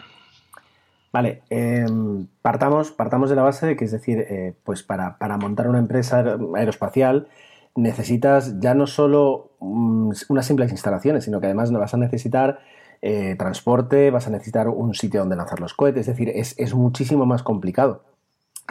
[1.11, 5.67] Vale, em, partamos, partamos de la base de que es decir, eh, pues para, montar
[5.67, 7.27] una empresa aeroespacial
[7.75, 12.59] necesitas ya no solo mm, unas simples instalaciones, sino que además vas a necesitar
[13.01, 17.25] eh, transporte, vas a necesitar un sitio donde lanzar los cohetes, es decir, es, muchísimo
[17.25, 18.03] más complicado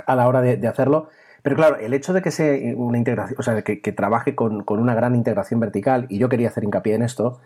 [0.06, 1.08] a la hora de, hacerlo.
[1.42, 4.64] Pero claro, el hecho de que sea una integración, o sea, que, que trabaje con,
[4.68, 7.40] una gran integración vertical, y yo quería hacer hincapié en esto,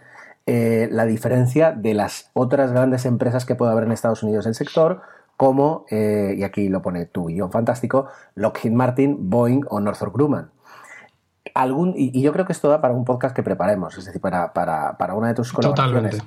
[0.47, 4.55] eh, la diferencia de las otras grandes empresas que puede haber en Estados Unidos del
[4.55, 5.03] sector,
[5.37, 10.51] como, eh, y aquí lo pone tu guion fantástico, Lockheed Martin, Boeing o Northrop Grumman.
[11.55, 15.14] Algún, y, yo creo que esto da para un podcast que preparemos, es decir, para,
[15.14, 16.18] una de tus colaboraciones.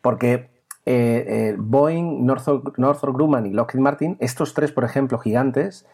[0.00, 0.50] Porque
[0.86, 5.86] eh, Boeing, Northrop, Northrop, Grumman y Lockheed Martin, estos tres, por ejemplo, gigantes,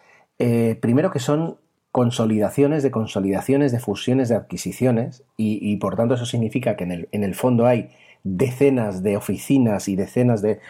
[0.80, 1.58] primero que son
[1.92, 7.08] consolidaciones de consolidaciones, de fusiones, de adquisiciones, y, por tanto eso significa que en el,
[7.12, 7.90] en el, fondo hay
[8.24, 10.60] decenas de oficinas y decenas de,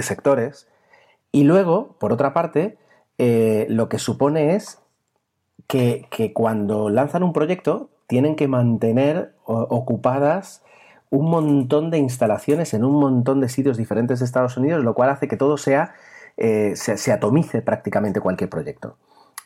[0.00, 0.68] sectores.
[1.32, 2.78] Y luego, por otra parte,
[3.18, 4.78] eh, lo que supone es
[5.66, 10.62] que, cuando lanzan un proyecto tienen que mantener ocupadas
[11.10, 15.10] un montón de instalaciones en un montón de sitios diferentes de Estados Unidos, lo cual
[15.10, 15.94] hace que todo sea,
[16.36, 18.96] eh, se atomice prácticamente cualquier proyecto.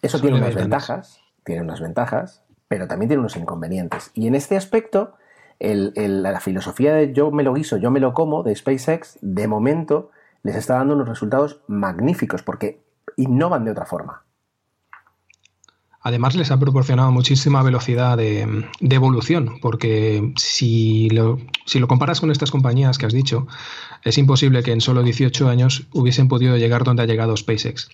[0.02, 4.10] Eso tiene unas ventajas, tiene unas ventajas, pero también tiene unos inconvenientes.
[4.14, 5.14] Y en este aspecto,
[5.58, 10.10] la filosofía de yo me lo guiso, yo me lo como de SpaceX, de momento
[10.42, 12.82] les está dando unos resultados magníficos porque
[13.16, 14.24] innovan de otra forma.
[16.02, 22.30] Además les ha proporcionado muchísima velocidad de, evolución, porque si lo, si lo, comparas con
[22.30, 23.46] estas compañías que has dicho,
[24.02, 27.90] es imposible que en solo 18 años hubiesen podido llegar donde ha llegado SpaceX.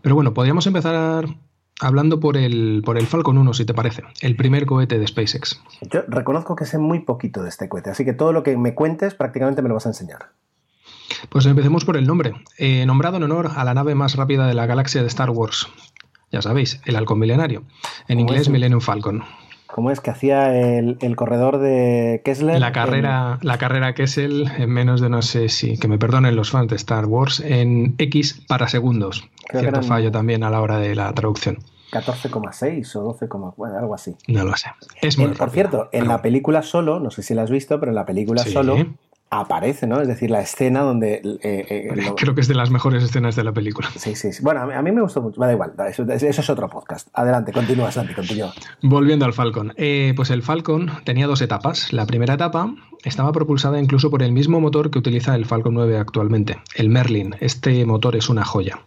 [0.00, 1.26] Pero bueno, podríamos empezar
[1.80, 5.60] hablando por el, por el Falcon 1, si te parece, el primer cohete de SpaceX.
[5.92, 8.74] Yo reconozco que sé muy poquito de este cohete, así que todo lo que me
[8.74, 10.30] cuentes prácticamente me lo vas a enseñar.
[11.28, 12.32] Pues empecemos por el nombre.
[12.58, 15.68] Eh, nombrado en honor a la nave más rápida de la galaxia de Star Wars.
[16.32, 17.62] Ya sabéis, el halcón milenario.
[18.08, 19.22] En inglés, Millennium Falcon.
[19.66, 22.58] ¿Cómo es que hacía el, corredor de Kessler?
[22.58, 26.50] La carrera, la carrera Kessel en menos de no sé si, que me perdonen los
[26.50, 29.28] fans de Star Wars, en X para segundos.
[29.50, 31.58] Cierto fallo también a la hora de la traducción.
[31.90, 33.28] 14,6 o 12,
[33.78, 34.14] algo así.
[34.28, 34.70] No lo sé.
[35.00, 37.92] Es muy por cierto, en la película solo, no sé si la has visto, pero
[37.92, 38.76] en la película solo
[39.32, 39.98] aparece, ¿no?
[39.98, 41.14] Es decir, la escena donde...
[41.42, 43.88] Eh, eh, Creo que es de las mejores escenas de la película.
[43.96, 44.28] Sí, sí.
[44.42, 45.40] Bueno, a mí, me gustó mucho.
[45.40, 47.08] Da igual, eso, es otro podcast.
[47.14, 48.52] Adelante, continúa, Santi, continúa.
[48.82, 49.72] Volviendo al Falcon.
[49.76, 51.94] Eh, pues el Falcon tenía dos etapas.
[51.94, 52.74] La primera etapa
[53.04, 57.34] estaba propulsada incluso por el mismo motor que utiliza el Falcon 9 actualmente, el Merlin.
[57.40, 58.80] Este motor es una joya.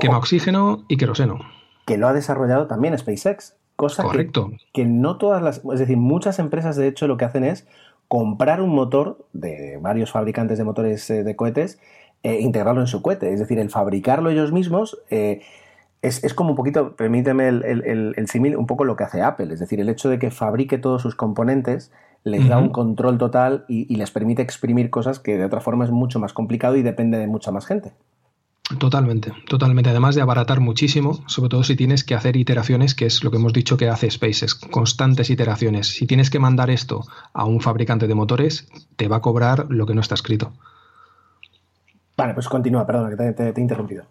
[0.00, 1.40] Quema oxígeno y queroseno.
[1.86, 3.56] Que lo ha desarrollado también SpaceX.
[3.74, 4.50] Cosa Correcto.
[4.72, 5.60] Que, que no todas las...
[5.72, 7.66] Es decir, muchas empresas de hecho lo que hacen es
[8.08, 11.80] comprar un motor de varios fabricantes de motores eh, de cohetes
[12.22, 13.32] e integrarlo en su cohete.
[13.32, 15.40] Es decir, el fabricarlo ellos mismos eh,
[16.02, 19.52] es, como un poquito, permíteme el, el, símil, un poco lo que hace Apple.
[19.52, 21.92] Es decir, el hecho de que fabrique todos sus componentes
[22.22, 25.84] les da un control total y, y les permite exprimir cosas que de otra forma
[25.84, 27.92] es mucho más complicado y depende de mucha más gente.
[28.78, 29.90] Totalmente, totalmente.
[29.90, 33.36] Además de abaratar muchísimo, sobre todo si tienes que hacer iteraciones, que es lo que
[33.36, 35.86] hemos dicho que hace SpaceX, constantes iteraciones.
[35.86, 39.86] Si tienes que mandar esto a un fabricante de motores, te va a cobrar lo
[39.86, 40.52] que no está escrito.
[42.16, 44.04] Vale, pues continúa, perdona, que te, he interrumpido.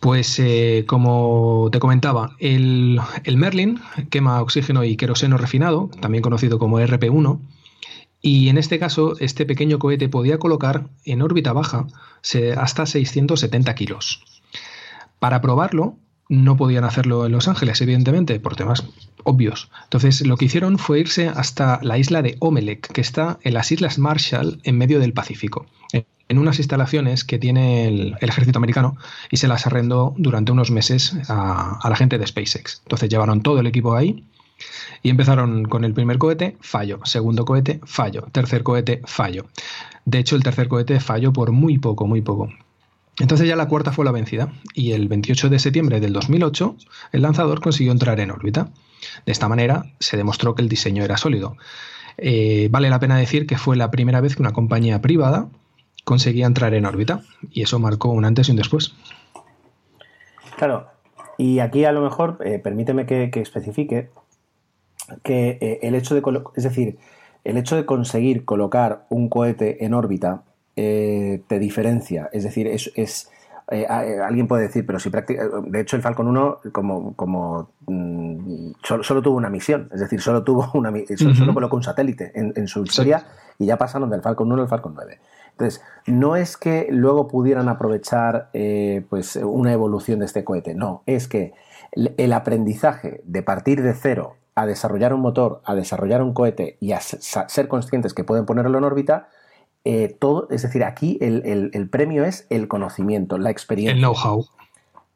[0.00, 3.78] Pues eh, como te comentaba, el, el Merlin
[4.10, 7.38] quema oxígeno y queroseno refinado, también conocido como RP1,
[8.26, 11.86] y en este caso, este pequeño cohete podía colocar en órbita baja
[12.56, 14.24] hasta 670 kilos.
[15.18, 15.98] Para probarlo,
[16.30, 18.82] no podían hacerlo en Los Ángeles, evidentemente, por temas
[19.24, 19.70] obvios.
[19.82, 23.70] Entonces, lo que hicieron fue irse hasta la isla de Omelec, que está en las
[23.70, 28.96] Islas Marshall, en medio del Pacífico, en unas instalaciones que tiene el, ejército americano
[29.30, 32.80] y se las arrendó durante unos meses a, a la gente de SpaceX.
[32.84, 34.24] Entonces, llevaron todo el equipo ahí
[35.02, 37.00] y empezaron con el primer cohete, fallo.
[37.04, 38.26] Segundo cohete, fallo.
[38.32, 39.46] Tercer cohete, fallo.
[40.04, 42.48] De hecho, el tercer cohete falló por muy poco, muy poco.
[43.18, 46.76] Entonces ya la cuarta fue la vencida y el 28 de septiembre del 2008
[47.12, 48.70] el lanzador consiguió entrar en órbita.
[49.24, 51.56] De esta manera se demostró que el diseño era sólido.
[52.16, 55.48] Eh, vale la pena decir que fue la primera vez que una compañía privada
[56.04, 58.94] conseguía entrar en órbita y eso marcó un antes y un después.
[60.56, 60.88] Claro,
[61.36, 64.10] y aquí a lo mejor, eh, permíteme que, especifique,
[65.22, 66.22] que eh, el hecho de,
[66.56, 66.98] es decir,
[67.44, 70.42] el hecho de conseguir colocar un cohete en órbita
[70.76, 73.30] eh, te diferencia, es decir, es, es
[73.70, 79.22] eh, alguien puede decir, pero si de hecho el Falcon 1 como, como mm, solo,
[79.22, 83.24] tuvo una misión, es decir, solo tuvo una solo, colocó un satélite en, su historia
[83.58, 85.18] y ya pasaron del Falcon 1 al Falcon 9.
[85.52, 88.50] Entonces, no es que luego pudieran aprovechar
[89.08, 91.54] pues una evolución de este cohete, no, es que
[91.92, 96.92] el aprendizaje de partir de cero a desarrollar un motor, a desarrollar un cohete y
[96.92, 99.28] a ser conscientes que pueden ponerlo en órbita,
[99.84, 103.94] eh, todo, es decir, aquí el, premio es el conocimiento, la experiencia.
[103.94, 104.46] El know-how.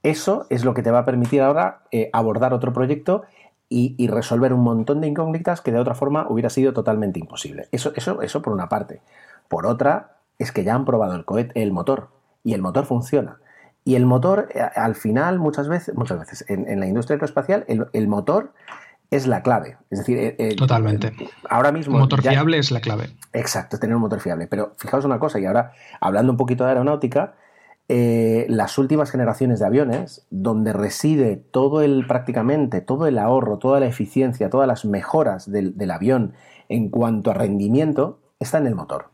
[0.03, 3.23] Eso es lo que te va a permitir ahora eh, abordar otro proyecto
[3.71, 7.69] y, resolver un montón de incógnitas que de otra forma hubiera sido totalmente imposible.
[7.71, 9.03] Eso, eso, eso por una parte.
[9.49, 12.09] Por otra, es que ya han probado el, cohete, el motor
[12.45, 13.41] y el motor funciona.
[13.85, 17.89] Y el motor, eh, al final, muchas veces, muchas veces en, la industria aeroespacial, el,
[17.93, 18.53] el motor
[19.11, 19.79] es la clave.
[19.91, 21.13] Es decir, eh, eh, totalmente.
[21.49, 21.95] Ahora mismo.
[21.95, 23.11] Un motor fiable es la clave.
[23.33, 24.47] Exacto, tener un motor fiable.
[24.47, 27.35] Pero fijaos una cosa, y ahora hablando un poquito de aeronáutica,
[27.89, 33.81] eh, las últimas generaciones de aviones, donde reside todo el, prácticamente, todo el ahorro, toda
[33.81, 36.35] la eficiencia, todas las mejoras del, avión
[36.69, 39.11] en cuanto a rendimiento, está en el motor.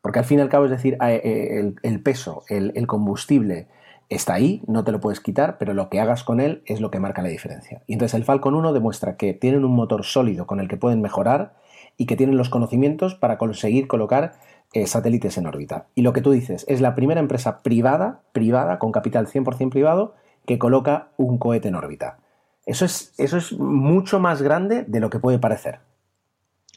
[0.00, 3.68] Porque al fin y al cabo, es decir, el, peso, el combustible,
[4.08, 6.90] está ahí, no te lo puedes quitar, pero lo que hagas con él es lo
[6.90, 7.82] que marca la diferencia.
[7.86, 11.02] Y entonces el Falcon 1 demuestra que tienen un motor sólido con el que pueden
[11.02, 11.54] mejorar
[11.96, 14.34] y que tienen los conocimientos para conseguir colocar
[14.72, 15.86] eh, satélites en órbita.
[15.94, 20.14] Y lo que tú dices, es la primera empresa privada, privada, con capital 100% privado,
[20.44, 22.18] que coloca un cohete en órbita.
[22.66, 25.80] Eso es, eso es mucho más grande de lo que puede parecer.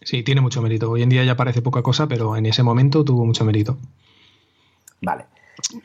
[0.02, 0.90] Sí, tiene mucho mérito.
[0.90, 3.78] Hoy en día ya parece poca cosa, pero en ese momento tuvo mucho mérito.
[5.02, 5.26] Vale.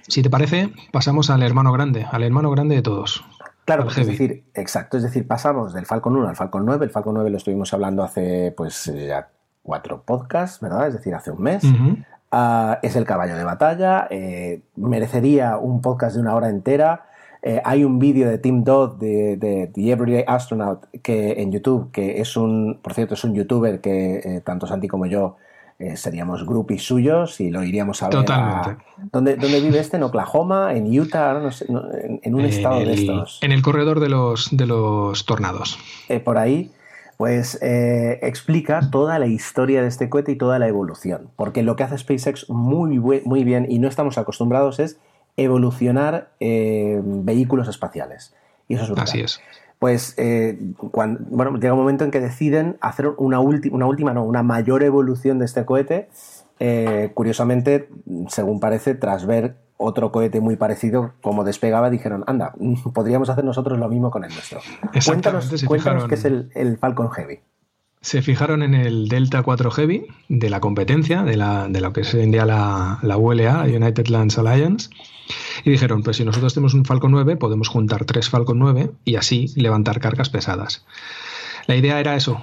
[0.09, 3.25] Si te parece, pasamos al hermano grande, al hermano grande de todos.
[3.65, 6.85] Claro, es decir, exacto, es decir, pasamos del Falcon 1 al Falcon 9.
[6.85, 9.29] El Falcon 9 lo estuvimos hablando hace pues ya
[9.63, 10.89] cuatro podcasts, ¿verdad?
[10.89, 11.65] Es decir, hace un mes.
[12.31, 17.07] Ah, es el caballo de batalla, eh, merecería un podcast de una hora entera.
[17.43, 22.21] Eh, hay un vídeo de Tim Dodd de, The Everyday Astronaut que en YouTube, que
[22.21, 25.37] es un, por cierto, es un youtuber que eh, tanto Santi como yo
[25.97, 28.17] seríamos groupies suyos y lo iríamos a ver.
[28.17, 28.85] Totalmente.
[29.13, 29.97] ¿dónde, vive este?
[29.97, 30.75] ¿En Oklahoma?
[30.75, 31.35] ¿En Utah?
[31.35, 33.39] No sé, en, un estado de estos.
[33.43, 35.79] En el corredor de los, de los tornados.
[36.25, 36.71] por ahí
[37.17, 41.31] pues eh, explica toda la historia de este cohete y toda la evolución.
[41.37, 44.99] Porque lo que hace SpaceX muy, muy bien y no estamos acostumbrados es
[45.37, 48.35] evolucionar eh, vehículos espaciales.
[48.69, 49.41] Y eso es Así es.
[49.79, 50.59] Pues eh,
[50.93, 55.39] bueno, llega un momento en que deciden hacer una, una última, no, una mayor evolución
[55.39, 56.09] de este cohete.
[57.15, 57.89] curiosamente,
[58.29, 62.55] según parece, tras ver otro cohete muy parecido, como despegaba, dijeron, anda,
[62.93, 64.61] podríamos hacer nosotros lo mismo con el nuestro.
[65.05, 67.41] Cuéntanos, cuéntanos qué es el, Falcon Heavy.
[68.05, 72.03] Se fijaron en el Delta 4 Heavy de la competencia, de, la, de lo que
[72.03, 74.91] es hoy en día la, la ULA, United Lands Alliance,
[75.65, 79.17] y dijeron, pues si nosotros tenemos un Falcon 9, podemos juntar tres Falcon 9 y
[79.17, 80.85] así levantar cargas pesadas.
[81.67, 82.43] La idea era eso,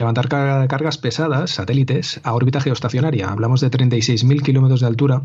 [0.00, 3.28] levantar cargas pesadas, satélites, a órbita geoestacionaria.
[3.28, 5.22] Hablamos de 36.000 kilómetros de altura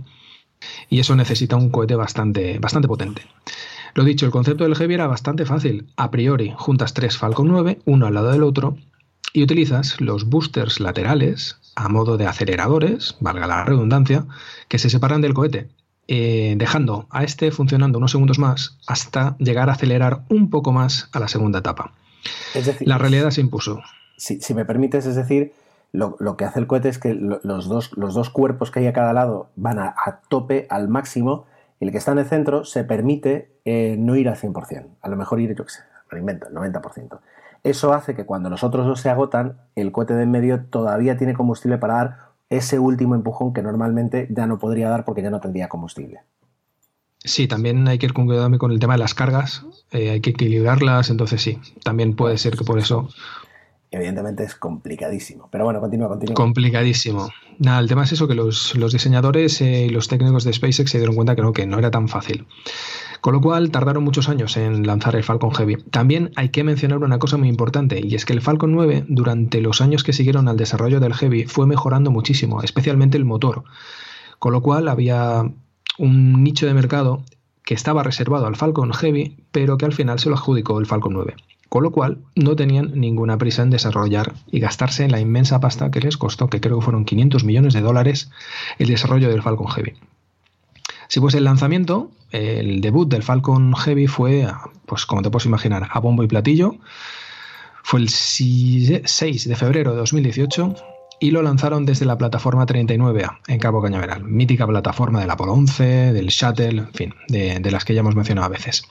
[0.88, 3.24] y eso necesita un cohete bastante, bastante potente.
[3.96, 5.88] Lo dicho, el concepto del Heavy era bastante fácil.
[5.96, 8.78] A priori, juntas tres Falcon 9, uno al lado del otro,
[9.34, 14.26] y utilizas los boosters laterales a modo de aceleradores, valga la redundancia,
[14.68, 15.70] que se separan del cohete,
[16.08, 21.10] eh, dejando a este funcionando unos segundos más hasta llegar a acelerar un poco más
[21.12, 21.94] a la segunda etapa.
[22.80, 23.82] la realidad se impuso.
[24.18, 25.54] Si, si me permites, es decir,
[25.92, 28.94] lo, que hace el cohete es que los dos, los dos cuerpos que hay a
[28.94, 29.96] cada lado van a,
[30.30, 31.46] tope, al máximo,
[31.80, 35.10] y el que está en el centro se permite eh, no ir al 100%, a
[35.10, 37.20] lo mejor ir, yo qué sé, lo invento, el 90%.
[37.68, 41.18] Eso hace que cuando los otros dos se agotan, el cohete de en medio todavía
[41.18, 42.18] tiene combustible para dar
[42.50, 46.22] ese último empujón que normalmente ya no podría dar porque ya no tendría combustible.
[47.20, 50.22] Sí, también hay que ir con cuidado con el tema de las cargas, eh, hay
[50.22, 53.10] que equilibrarlas, entonces sí, también puede ser que por eso
[53.92, 55.50] evidentemente es complicadísimo.
[55.52, 56.36] Pero bueno, continúa, continúa.
[56.36, 57.30] Complicadísimo.
[57.60, 61.00] Nada, el tema es eso, que los, diseñadores eh, y los técnicos de SpaceX se
[61.00, 62.48] dieron cuenta que no, que no era tan fácil.
[63.22, 65.78] Con lo cual tardaron muchos años en lanzar el Falcon Heavy.
[65.92, 69.62] También hay que mencionar una cosa muy importante, y es que el Falcon 9, durante
[69.62, 73.64] los años que siguieron al desarrollo del Heavy, fue mejorando muchísimo, especialmente el motor.
[74.40, 75.44] Con lo cual había
[75.98, 77.24] un nicho de mercado
[77.64, 81.14] que estaba reservado al Falcon Heavy, pero que al final se lo adjudicó el Falcon
[81.14, 81.36] 9
[81.70, 85.92] con lo cual no tenían ninguna prisa en desarrollar y gastarse en la inmensa pasta
[85.92, 88.32] que les costó, que creo que fueron 500 millones de dólares,
[88.80, 89.94] el desarrollo del Falcon Heavy.
[91.08, 94.48] Si pues el lanzamiento, el debut del Falcon Heavy fue,
[94.86, 96.76] pues como te puedes imaginar, a bombo y platillo.
[97.84, 100.76] Fue el 6 de febrero de 2018
[101.20, 106.14] y lo lanzaron desde la plataforma 39A en Cabo Cañaveral, mítica plataforma del Apolo 11,
[106.14, 108.84] del Shuttle, en fin, de, de las que ya hemos mencionado a veces.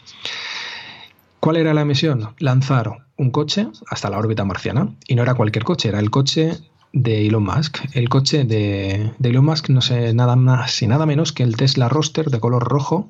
[1.40, 2.34] ¿Cuál era la misión?
[2.38, 4.94] Lanzar un coche hasta la órbita marciana.
[5.06, 6.58] Y no era cualquier coche, era el coche
[6.96, 7.78] de Elon Musk.
[7.92, 11.90] El coche de, Elon Musk no sé nada más y nada menos que el Tesla
[11.90, 13.06] Roster de color rojo,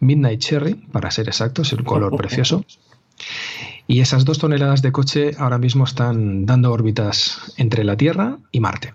[0.00, 2.64] Midnight Cherry, para ser exactos, el color precioso.
[3.86, 8.58] Y esas dos toneladas de coche ahora mismo están dando órbitas entre la Tierra y
[8.58, 8.92] Marte.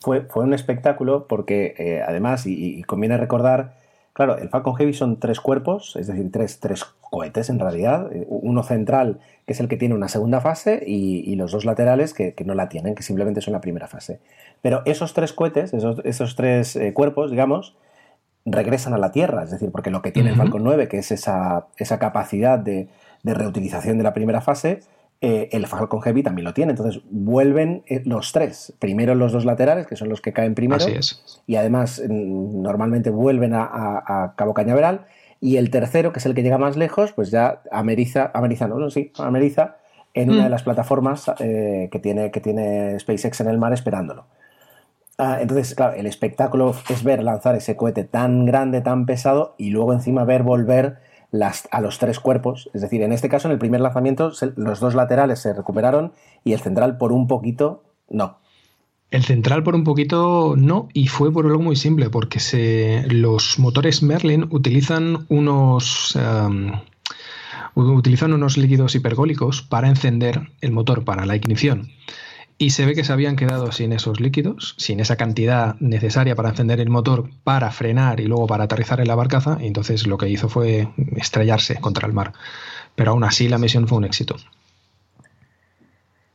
[0.00, 3.77] Fue, fue un espectáculo porque eh, además, y conviene recordar,
[4.18, 8.12] Claro, el Falcon Heavy son tres cuerpos, es decir, tres, tres cohetes en realidad.
[8.12, 12.14] Eh, uno central, que es el que tiene una segunda fase, y, los dos laterales
[12.14, 14.18] que, no la tienen, que simplemente son la primera fase.
[14.60, 17.76] Pero esos tres cohetes, esos, tres eh, cuerpos, digamos,
[18.44, 21.12] regresan a la Tierra, es decir, porque lo que tiene el Falcon 9, que es
[21.12, 22.88] esa, esa capacidad de,
[23.22, 24.80] de reutilización de la primera fase,
[25.20, 26.72] eh, el Falcon Heavy también lo tiene.
[26.72, 28.72] Entonces vuelven eh, los tres.
[28.78, 30.84] Primero los dos laterales, que son los que caen primero.
[31.46, 35.06] Y además mm, normalmente vuelven a, Cabo Cañaveral.
[35.40, 38.90] Y el tercero, que es el que llega más lejos, pues ya ameriza, ameriza, no,
[38.90, 39.76] sí, ameriza
[40.14, 40.52] en una de mm.
[40.52, 44.26] las plataformas eh, que, tiene, que tiene SpaceX en el mar esperándolo.
[45.16, 49.70] Ah, entonces, claro, el espectáculo es ver lanzar ese cohete tan grande, tan pesado, y
[49.70, 50.98] luego encima ver volver
[51.70, 52.70] a los tres cuerpos.
[52.74, 56.12] Es decir, en este caso, en el primer lanzamiento, los dos laterales se recuperaron
[56.44, 58.38] y el central por un poquito no.
[59.10, 63.58] El central por un poquito no, y fue por algo muy simple, porque se, los
[63.58, 66.18] motores Merlin utilizan unos,
[67.74, 71.88] utilizaron unos líquidos hipergólicos para encender el motor para la ignición.
[72.60, 76.48] Y se ve que se habían quedado sin esos líquidos, sin esa cantidad necesaria para
[76.48, 79.58] encender el motor, para frenar y luego para aterrizar en la barcaza.
[79.60, 82.32] Y entonces lo que hizo fue estrellarse contra el mar.
[82.96, 84.34] Pero aún así la misión fue un éxito.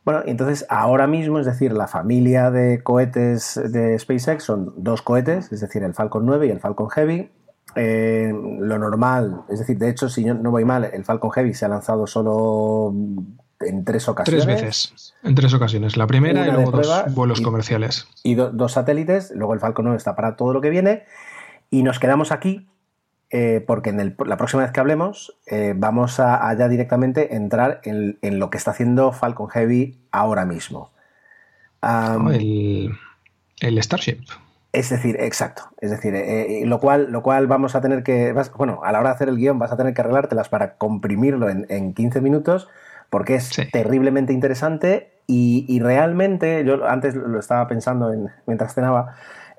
[0.05, 5.51] Bueno, entonces ahora mismo, es decir, la familia de cohetes de SpaceX son dos cohetes,
[5.51, 7.32] es decir, el Falcon 9 y el Falcon Heavy.
[7.76, 11.53] Eh, lo normal, es decir, de hecho, si yo no voy mal, el Falcon Heavy
[11.53, 12.93] se ha lanzado solo
[13.66, 14.45] en tres ocasiones.
[14.45, 15.97] Tres veces, en tres ocasiones.
[15.97, 18.07] La primera y luego dos vuelos comerciales.
[18.24, 21.03] Y dos satélites, luego el Falcon 9 está para todo lo que viene.
[21.70, 22.68] Y nos quedamos aquí
[23.36, 28.18] eh, porque en la próxima vez que hablemos eh, vamos a, ya directamente entrar en,
[28.38, 30.91] lo que está haciendo Falcon Heavy ahora mismo.
[31.82, 32.91] el,
[33.59, 34.20] el, Starship.
[34.72, 35.64] Es decir, exacto.
[35.82, 38.36] Es decir, eh, lo, cual, lo cual vamos a tener que.
[38.55, 41.49] bueno, a la hora de hacer el guion vas a tener que arreglártelas para comprimirlo
[41.49, 42.68] en, en 15 minutos
[43.14, 48.11] porque es terriblemente interesante y, realmente, yo antes lo estaba pensando
[48.47, 49.18] mientras cenaba,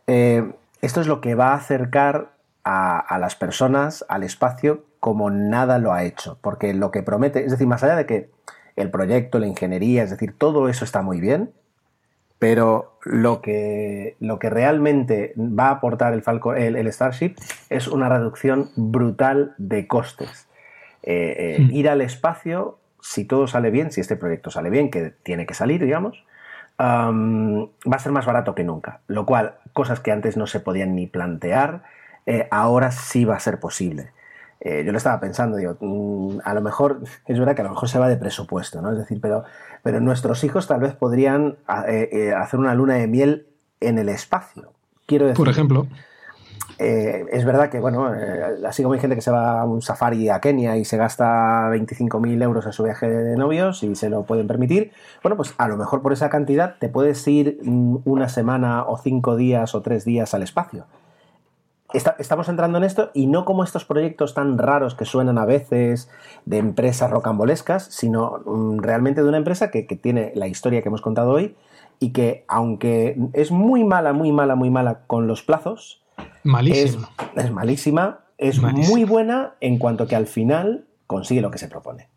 [0.09, 0.52] eh,
[0.82, 2.32] esto es lo que va a acercar
[2.64, 7.52] a, las personas al espacio como nada lo ha hecho, porque lo que promete, es
[7.52, 8.30] decir, más allá de que
[8.74, 11.52] el proyecto, la ingeniería, es decir, todo eso está muy bien,
[12.40, 17.36] pero lo que, lo que realmente va a aportar el, Falcon, el, Starship
[17.70, 20.48] es una reducción brutal de costes.
[21.05, 21.70] Eh, eh, hmm.
[21.70, 25.52] Ir al espacio si todo sale bien, si este proyecto sale bien, que tiene que
[25.52, 26.24] salir, digamos,
[26.80, 29.00] va a ser más barato que nunca.
[29.09, 31.82] Lo cual, cosas que antes no se podían ni plantear,
[32.24, 34.12] eh, ahora sí va a ser posible.
[34.61, 37.70] Eh, yo lo estaba pensando, digo, mm, a lo mejor, es verdad que a lo
[37.70, 38.90] mejor se va de presupuesto, ¿no?
[38.90, 39.44] Es decir, pero,
[39.82, 43.48] pero nuestros hijos tal vez podrían eh, hacer una luna de miel
[43.80, 44.72] en el espacio.
[45.05, 45.36] Quiero decir.
[45.36, 45.86] Por ejemplo.
[46.79, 49.81] Eh, es verdad que, bueno, eh, así como hay gente que se va a un
[49.81, 54.11] safari a Kenia y se gasta 25.000 euros en su viaje de novios y se
[54.11, 57.99] lo pueden permitir, bueno, pues a lo mejor por esa cantidad te puedes ir mm,
[58.05, 60.87] una semana o cinco días o tres días al espacio.
[62.18, 66.11] estamos entrando en esto y no como estos proyectos tan raros que suenan a veces
[66.45, 71.03] de empresas rocambolescas, sino mm, realmente de una empresa que tiene la historia que hemos
[71.03, 71.57] contado hoy
[72.01, 76.03] y que, aunque es muy mala, muy mala, muy mala con los plazos,
[76.45, 77.11] Malísima.
[77.36, 82.09] Es, malísima, es muy buena en cuanto que al final consigue lo que se propone.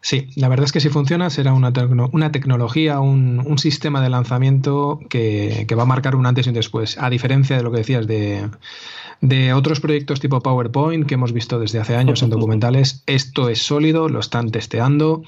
[0.00, 1.72] Sí, la verdad es que si funciona será una,
[2.12, 6.98] una tecnología, un, sistema de lanzamiento que, va a marcar un antes y un después,
[6.98, 8.48] a diferencia de lo que decías de,
[9.20, 13.02] de otros proyectos tipo PowerPoint que hemos visto desde hace años en documentales.
[13.06, 15.22] Esto es sólido, lo están testeando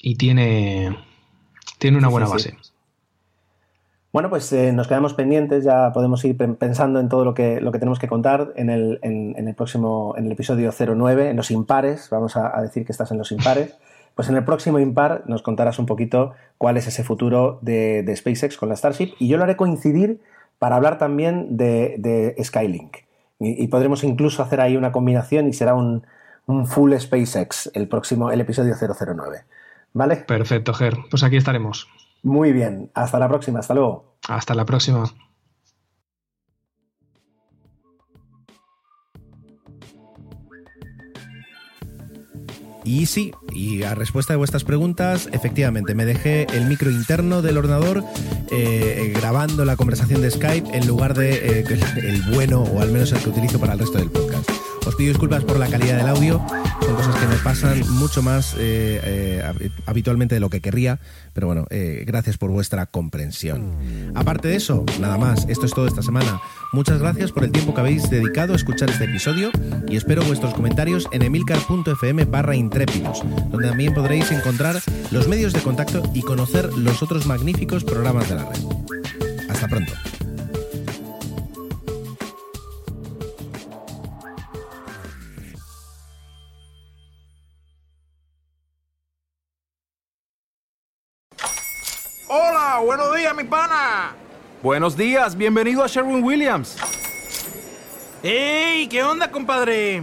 [0.00, 0.98] y tiene,
[1.78, 2.56] tiene una buena base.
[4.12, 7.72] Bueno, pues eh, nos quedamos pendientes, ya podemos ir pensando en todo lo que, lo
[7.72, 11.50] que tenemos que contar en el, en, el próximo, en el episodio 09, en los
[11.50, 13.74] impares, vamos a, decir que estás en los impares.
[14.14, 18.58] Pues en el próximo impar nos contarás un poquito cuál es ese futuro de, SpaceX
[18.58, 20.20] con la Starship y yo lo haré coincidir
[20.58, 22.98] para hablar también de, Skylink.
[23.40, 26.06] Y, podremos incluso hacer ahí una combinación y será un,
[26.44, 29.44] un full SpaceX el próximo, el episodio 009.
[29.94, 30.16] ¿Vale?
[30.16, 30.98] Perfecto, Ger.
[31.10, 31.88] Pues aquí estaremos.
[32.22, 34.16] Muy bien, hasta la próxima, hasta luego.
[34.28, 35.04] Hasta la próxima.
[42.84, 47.58] Y sí, y a respuesta de vuestras preguntas, efectivamente, me dejé el micro interno del
[47.58, 48.04] ordenador
[48.50, 51.64] eh, grabando la conversación de Skype en lugar de eh,
[51.96, 54.50] el bueno, o al menos el que utilizo para el resto del podcast.
[54.86, 56.44] Os pido disculpas por la calidad del audio,
[56.80, 60.98] son cosas que me pasan mucho más eh, eh, habitualmente de lo que querría,
[61.32, 64.12] pero bueno, eh, gracias por vuestra comprensión.
[64.14, 66.40] Aparte de eso, nada más, esto es todo esta semana.
[66.72, 69.50] Muchas gracias por el tiempo que habéis dedicado a escuchar este episodio
[69.88, 74.80] y espero vuestros comentarios en emilcar.fm barra intrépidos, donde también podréis encontrar
[75.10, 78.60] los medios de contacto y conocer los otros magníficos programas de la red.
[79.50, 79.92] Hasta pronto.
[92.84, 94.14] buenos días, mi pana.
[94.62, 96.76] Buenos días, bienvenido a Sherwin Williams.
[98.22, 98.86] ¡Ey!
[98.88, 100.02] ¿Qué onda, compadre?